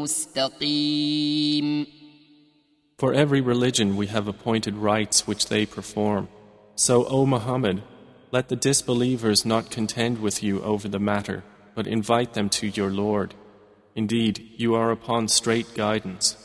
مستقيم 0.00 1.86
For 2.98 3.12
every 3.12 3.40
religion 3.40 3.96
we 3.96 4.06
have 4.06 4.28
appointed 4.28 4.76
rites 4.76 5.26
which 5.26 5.48
they 5.48 5.66
perform. 5.66 6.28
So, 6.76 7.04
O 7.06 7.26
Muhammad, 7.26 7.82
let 8.30 8.48
the 8.48 8.54
disbelievers 8.54 9.44
not 9.44 9.70
contend 9.70 10.20
with 10.20 10.40
you 10.40 10.62
over 10.62 10.86
the 10.86 11.00
matter, 11.00 11.42
but 11.75 11.87
invite 11.87 12.33
them 12.33 12.49
to 12.49 12.67
your 12.67 12.89
Lord. 12.89 13.35
Indeed, 13.95 14.51
you 14.57 14.75
are 14.75 14.91
upon 14.91 15.27
straight 15.27 15.73
guidance. 15.75 16.35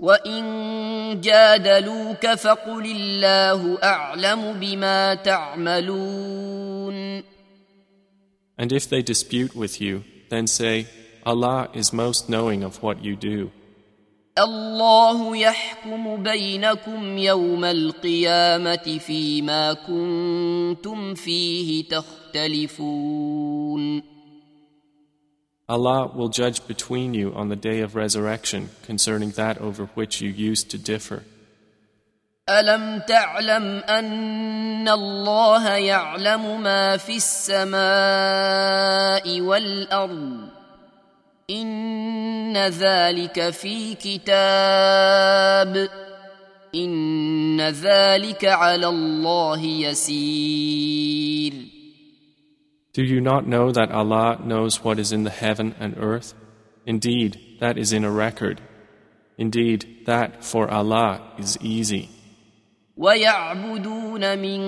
وان 0.00 1.20
جادلوك 1.20 2.26
فقل 2.26 2.86
الله 2.86 3.78
اعلم 3.82 4.52
بما 4.60 5.14
تعملون 5.14 7.22
And 8.58 8.72
if 8.72 8.88
they 8.88 9.02
dispute 9.02 9.56
with 9.56 9.80
you, 9.80 10.04
then 10.28 10.46
say, 10.46 10.86
Allah 11.24 11.68
is 11.72 11.92
most 11.92 12.28
knowing 12.28 12.62
of 12.62 12.82
what 12.82 13.02
you 13.04 13.16
do. 13.16 13.50
الله 14.38 15.36
يحكم 15.36 16.22
بينكم 16.22 17.18
يوم 17.18 17.64
القيامه 17.64 18.98
فيما 18.98 19.72
كنتم 19.72 21.14
فيه 21.14 21.88
تختلفون 21.88 24.02
Allah 25.68 26.10
will 26.14 26.28
judge 26.28 26.66
between 26.66 27.14
you 27.14 27.32
on 27.34 27.48
the 27.48 27.56
day 27.56 27.80
of 27.80 27.94
resurrection 27.94 28.70
concerning 28.86 29.30
that 29.32 29.58
over 29.58 29.86
which 29.94 30.20
you 30.20 30.28
used 30.28 30.70
to 30.70 30.78
differ. 30.78 31.22
الم 32.48 32.98
تعلم 32.98 33.82
ان 33.88 34.88
الله 34.88 35.68
يعلم 35.68 36.62
ما 36.62 36.96
في 36.96 37.16
السماء 37.16 37.80
والارض 39.40 40.48
ان 41.50 42.56
ذلك 42.56 43.50
في 43.50 43.94
كتاب 43.94 45.88
ان 46.74 47.60
ذلك 47.60 48.44
على 48.44 48.88
الله 48.88 49.62
يسير 49.62 51.52
Do 52.96 53.02
you 53.02 53.20
not 53.20 53.46
know 53.46 53.72
that 53.72 53.90
Allah 53.90 54.38
knows 54.44 54.84
what 54.84 54.98
is 54.98 55.12
in 55.12 55.24
the 55.24 55.30
heaven 55.30 55.74
and 55.80 55.96
earth? 55.96 56.34
Indeed, 56.84 57.38
that 57.60 57.78
is 57.78 57.92
in 57.92 58.04
a 58.04 58.10
record. 58.10 58.60
Indeed, 59.38 60.04
that 60.06 60.44
for 60.44 60.70
Allah 60.70 61.22
is 61.38 61.56
easy. 61.60 62.10
ويعبدون 62.96 64.38
من 64.38 64.60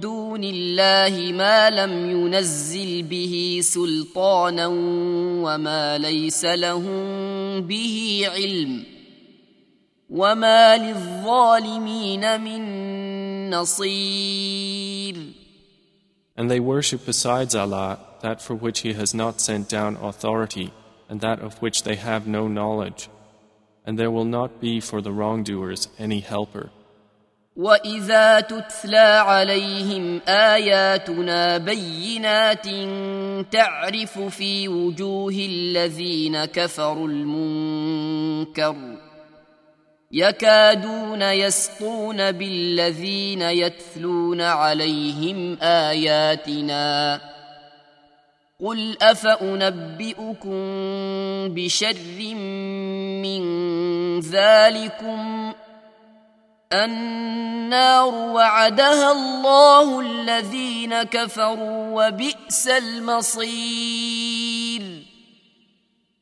دون 0.00 0.44
الله 0.44 1.32
ما 1.32 1.70
لم 1.70 2.10
ينزل 2.10 3.02
به 3.02 3.60
سلطانا 3.62 4.66
وما 5.44 5.98
ليس 5.98 6.44
لهم 6.44 7.60
به 7.60 8.26
علم 8.34 8.84
وما 10.10 10.76
للظالمين 10.76 12.40
من 12.40 12.60
نصير 13.50 14.51
And 16.36 16.50
they 16.50 16.60
worship 16.60 17.04
besides 17.04 17.54
Allah 17.54 17.98
that 18.22 18.40
for 18.40 18.54
which 18.54 18.80
He 18.80 18.92
has 18.94 19.12
not 19.14 19.40
sent 19.40 19.68
down 19.68 19.96
authority 19.96 20.72
and 21.08 21.20
that 21.20 21.40
of 21.40 21.60
which 21.62 21.82
they 21.82 21.96
have 21.96 22.26
no 22.26 22.46
knowledge. 22.48 23.08
And 23.84 23.98
there 23.98 24.10
will 24.10 24.24
not 24.24 24.60
be 24.60 24.80
for 24.80 25.00
the 25.00 25.12
wrongdoers 25.12 25.88
any 25.98 26.20
helper. 26.20 26.70
واذا 27.58 28.40
تتلى 28.40 29.22
عليهم 29.26 30.20
اياتنا 30.28 31.58
بينات 31.58 32.66
تعرف 33.52 34.18
في 34.18 34.68
وجوه 34.68 35.32
الذين 35.32 36.44
كفروا 36.44 37.08
المنكر 37.08 38.76
يكادون 40.13 41.21
يسطون 41.21 42.31
بالذين 42.31 43.41
يتلون 43.41 44.41
عليهم 44.41 45.57
آياتنا. 45.61 47.21
قل 48.63 48.97
أفأنبئكم 49.01 50.53
بشر 51.53 51.97
من 53.23 53.43
ذلكم؟ 54.19 55.53
النار 56.73 58.13
وعدها 58.13 59.11
الله 59.11 59.99
الذين 59.99 61.03
كفروا 61.03 62.07
وبئس 62.07 62.67
المصير. 62.67 64.23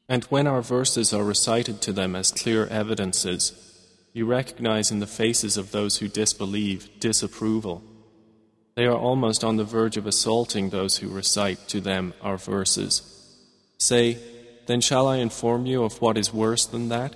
And 0.09 0.23
when 0.25 0.47
our 0.47 0.61
verses 0.61 1.13
are 1.13 1.23
recited 1.23 1.81
to 1.81 1.93
them 1.93 2.15
as 2.15 2.31
clear 2.31 2.67
evidences, 2.67 3.70
you 4.12 4.24
recognize 4.24 4.90
in 4.90 5.00
the 5.00 5.06
faces 5.06 5.56
of 5.56 5.72
those 5.72 5.98
who 5.98 6.08
disbelieve 6.08 6.88
disapproval. 7.00 7.82
They 8.74 8.86
are 8.86 8.96
almost 8.96 9.44
on 9.44 9.56
the 9.56 9.64
verge 9.64 9.96
of 9.96 10.06
assaulting 10.06 10.70
those 10.70 10.98
who 10.98 11.08
recite 11.08 11.68
to 11.68 11.80
them 11.80 12.14
our 12.22 12.36
verses. 12.36 13.02
Say, 13.78 14.18
then 14.66 14.80
shall 14.80 15.06
I 15.06 15.16
inform 15.16 15.66
you 15.66 15.84
of 15.84 16.00
what 16.00 16.18
is 16.18 16.32
worse 16.32 16.66
than 16.66 16.88
that? 16.88 17.14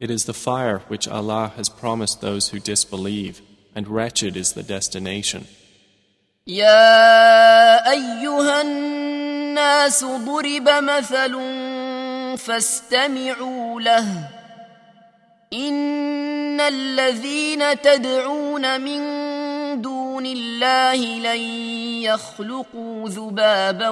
It 0.00 0.10
is 0.10 0.24
the 0.24 0.34
fire 0.34 0.78
which 0.88 1.08
Allah 1.08 1.52
has 1.56 1.68
promised 1.68 2.20
those 2.20 2.48
who 2.48 2.58
disbelieve, 2.58 3.40
and 3.74 3.88
wretched 3.88 4.36
is 4.36 4.52
the 4.52 4.62
destination. 4.62 5.46
يا 6.46 7.90
أيها 7.90 8.60
الناس 8.60 10.04
ضرب 10.04 10.68
مثل 10.68 11.38
فاستمعوا 12.38 13.80
له 13.80 14.28
إن 15.53 16.59
الذين 16.61 17.81
تدعون 17.81 18.81
من 18.81 19.01
دون 19.81 20.25
الله 20.25 20.95
لن 20.95 21.39
يخلقوا 22.03 23.09
ذبابا 23.09 23.89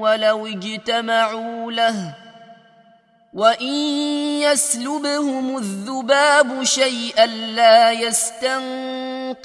ولو 0.00 0.46
اجتمعوا 0.46 1.72
له 1.72 2.14
وان 3.34 3.74
يسلبهم 4.42 5.56
الذباب 5.56 6.62
شيئا 6.62 7.26
لا 7.26 7.92
يستنقذوه 7.92 9.38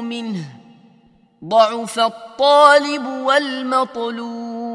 منه 0.00 0.44
ضعف 1.44 1.98
الطالب 1.98 3.06
والمطلوب 4.06 4.72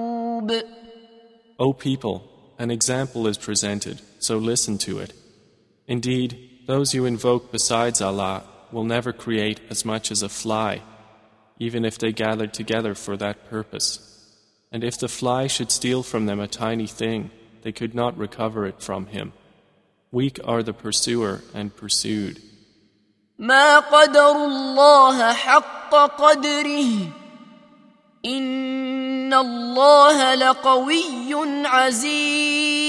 O 1.60 1.74
people, 1.74 2.22
an 2.60 2.70
example 2.70 3.26
is 3.28 3.38
presented, 3.38 4.02
so 4.20 4.38
listen 4.38 4.78
to 4.78 5.00
it. 5.00 5.12
Indeed, 5.87 6.39
those 6.67 6.95
you 6.95 7.05
invoke 7.05 7.53
besides 7.53 8.01
Allah 8.01 8.45
will 8.71 8.85
never 8.85 9.13
create 9.13 9.61
as 9.69 9.85
much 9.85 10.11
as 10.11 10.23
a 10.23 10.29
fly, 10.29 10.83
even 11.59 11.85
if 11.85 11.99
they 11.99 12.13
gathered 12.13 12.55
together 12.55 12.95
for 12.95 13.17
that 13.17 13.51
purpose. 13.51 14.09
And 14.71 14.83
if 14.83 14.99
the 14.99 15.09
fly 15.09 15.47
should 15.49 15.71
steal 15.71 16.03
from 16.03 16.27
them 16.27 16.41
a 16.41 16.49
tiny 16.49 16.87
thing, 16.87 17.31
they 17.63 17.73
could 17.73 17.95
not 17.95 18.17
recover 18.17 18.67
it 18.67 18.81
from 18.81 19.07
him. 19.07 19.33
Weak 20.11 20.39
are 20.45 20.63
the 20.63 20.73
pursuer 20.73 21.43
and 21.55 21.77
pursued. 21.77 22.41
ما 23.39 23.79
قدر 23.79 24.31
الله 24.31 25.33
حق 25.33 25.95
قدره 25.95 27.13
إن 28.25 29.35
الله 29.35 30.35
لقوي 30.35 31.35
عزيز 31.67 32.86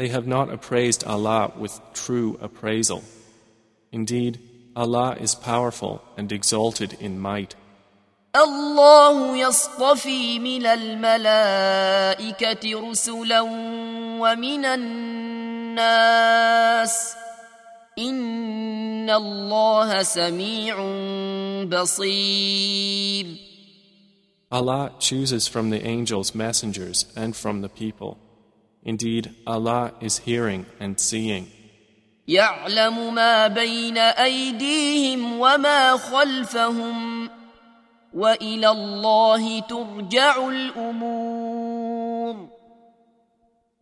They 0.00 0.08
have 0.08 0.26
not 0.26 0.52
appraised 0.52 1.04
Allah 1.04 1.52
with 1.56 1.80
true 1.94 2.38
appraisal. 2.40 3.02
Indeed, 3.92 4.38
Allah 4.76 5.16
is 5.18 5.34
powerful 5.34 6.02
and 6.18 6.30
exalted 6.32 6.96
in 7.00 7.18
might. 7.18 7.54
الله 8.36 9.36
يصطفي 9.36 10.38
من 10.38 10.66
الملائكة 10.66 11.70
رسلا 12.90 13.40
ومن 14.20 14.64
الناس 15.74 16.16
إن 17.98 19.10
الله 19.10 20.02
سميع 20.02 20.76
بصير 21.64 23.26
Allah 24.52 24.92
chooses 25.00 25.48
from 25.48 25.70
the 25.70 25.84
angels 25.84 26.34
messengers 26.34 27.06
and 27.16 27.34
from 27.34 27.62
the 27.62 27.68
people. 27.68 28.18
Indeed, 28.84 29.34
Allah 29.46 29.92
is 30.00 30.18
hearing 30.18 30.66
and 30.78 31.00
seeing. 31.00 31.50
يعلم 32.28 33.14
ما 33.14 33.48
بين 33.48 33.98
أيديهم 33.98 35.40
وما 35.40 35.96
خلفهم 35.96 37.30
والى 38.14 38.68
الله 38.68 39.60
ترجع 39.60 40.48
الامور 40.48 42.48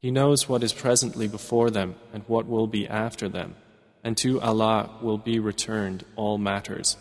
He 0.02 0.10
knows 0.10 0.50
what 0.50 0.62
is 0.62 0.74
presently 0.74 1.26
before 1.26 1.70
them 1.70 1.94
and 2.12 2.22
what 2.26 2.46
will 2.46 2.66
be 2.66 2.86
after 2.86 3.26
them, 3.26 3.54
and 4.04 4.18
to 4.18 4.38
Allah 4.42 4.90
will 5.00 5.16
be 5.16 5.38
returned 5.38 6.04
all 6.14 6.36
matters. 6.36 6.98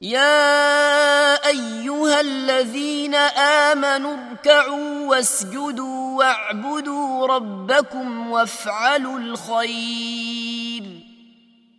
يا 0.00 1.34
ايها 1.48 2.20
الذين 2.20 3.14
امنوا 3.14 4.16
اركعوا 4.30 5.06
واسجدوا 5.08 6.18
واعبدوا 6.18 7.26
ربكم 7.26 8.30
وافعلوا 8.30 9.18
الخير 9.18 10.84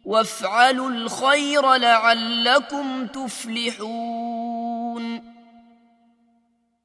وافعلوا 0.06 0.90
الخير 0.90 1.74
لعلكم 1.76 3.08
تفلحون 3.08 4.58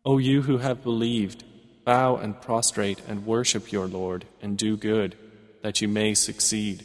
O 0.05 0.19
you 0.19 0.43
who 0.43 0.59
have 0.59 0.83
believed, 0.83 1.45
bow 1.85 2.17
and 2.17 2.41
prostrate 2.41 3.01
and 3.09 3.25
worship 3.25 3.71
your 3.71 3.87
Lord 3.87 4.27
and 4.43 4.59
do 4.59 4.77
good, 4.77 5.17
that 5.63 5.81
you 5.81 5.87
may 5.87 6.13
succeed. 6.15 6.85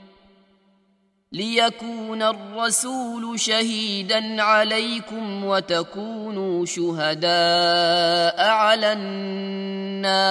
ليكون 1.33 2.21
الرسول 2.21 3.39
شهيدا 3.39 4.43
عليكم 4.43 5.45
وتكونوا 5.45 6.65
شهداء 6.65 8.49
على 8.49 8.93
الناس 8.93 10.21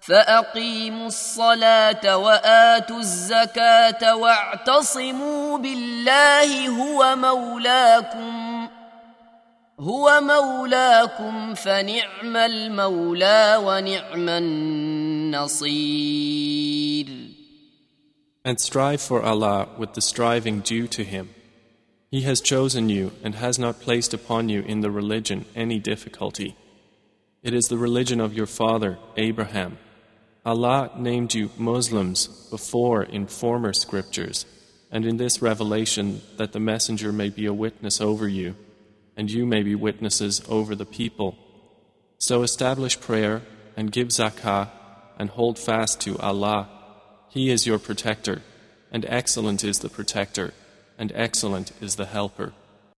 فاقيموا 0.00 1.06
الصلاه 1.06 2.16
واتوا 2.16 2.98
الزكاه 2.98 4.16
واعتصموا 4.16 5.58
بالله 5.58 6.68
هو 6.68 7.16
مولاكم 7.16 8.68
هو 9.80 10.20
مولاكم 10.20 11.54
فنعم 11.54 12.36
المولى 12.36 13.60
ونعم 13.64 14.28
النصير 14.28 15.66
And 18.46 18.60
strive 18.60 19.00
for 19.00 19.22
Allah 19.22 19.70
with 19.76 19.94
the 19.94 20.00
striving 20.00 20.60
due 20.60 20.86
to 20.86 21.02
Him. 21.02 21.30
He 22.12 22.20
has 22.20 22.40
chosen 22.40 22.88
you 22.88 23.10
and 23.24 23.34
has 23.34 23.58
not 23.58 23.80
placed 23.80 24.14
upon 24.14 24.48
you 24.48 24.60
in 24.60 24.82
the 24.82 24.90
religion 24.90 25.46
any 25.56 25.80
difficulty. 25.80 26.54
It 27.42 27.52
is 27.52 27.66
the 27.66 27.76
religion 27.76 28.20
of 28.20 28.34
your 28.34 28.46
father, 28.46 28.98
Abraham. 29.16 29.78
Allah 30.44 30.92
named 30.96 31.34
you 31.34 31.50
Muslims 31.56 32.28
before 32.48 33.02
in 33.02 33.26
former 33.26 33.72
scriptures, 33.72 34.46
and 34.92 35.04
in 35.04 35.16
this 35.16 35.42
revelation 35.42 36.20
that 36.36 36.52
the 36.52 36.60
Messenger 36.60 37.10
may 37.12 37.30
be 37.30 37.46
a 37.46 37.52
witness 37.52 38.00
over 38.00 38.28
you, 38.28 38.54
and 39.16 39.28
you 39.28 39.44
may 39.44 39.64
be 39.64 39.74
witnesses 39.74 40.40
over 40.48 40.76
the 40.76 40.86
people. 40.86 41.36
So 42.18 42.44
establish 42.44 43.00
prayer 43.00 43.42
and 43.76 43.90
give 43.90 44.10
zakah 44.10 44.70
and 45.18 45.30
hold 45.30 45.58
fast 45.58 46.00
to 46.02 46.16
Allah. 46.18 46.68
He 47.36 47.50
is 47.50 47.66
your 47.66 47.78
protector, 47.78 48.40
and 48.90 49.04
excellent 49.10 49.62
is 49.62 49.80
the 49.80 49.90
protector, 49.90 50.54
and 50.98 51.12
excellent 51.14 51.70
is 51.82 51.96
the 51.96 52.06
helper. 52.06 52.54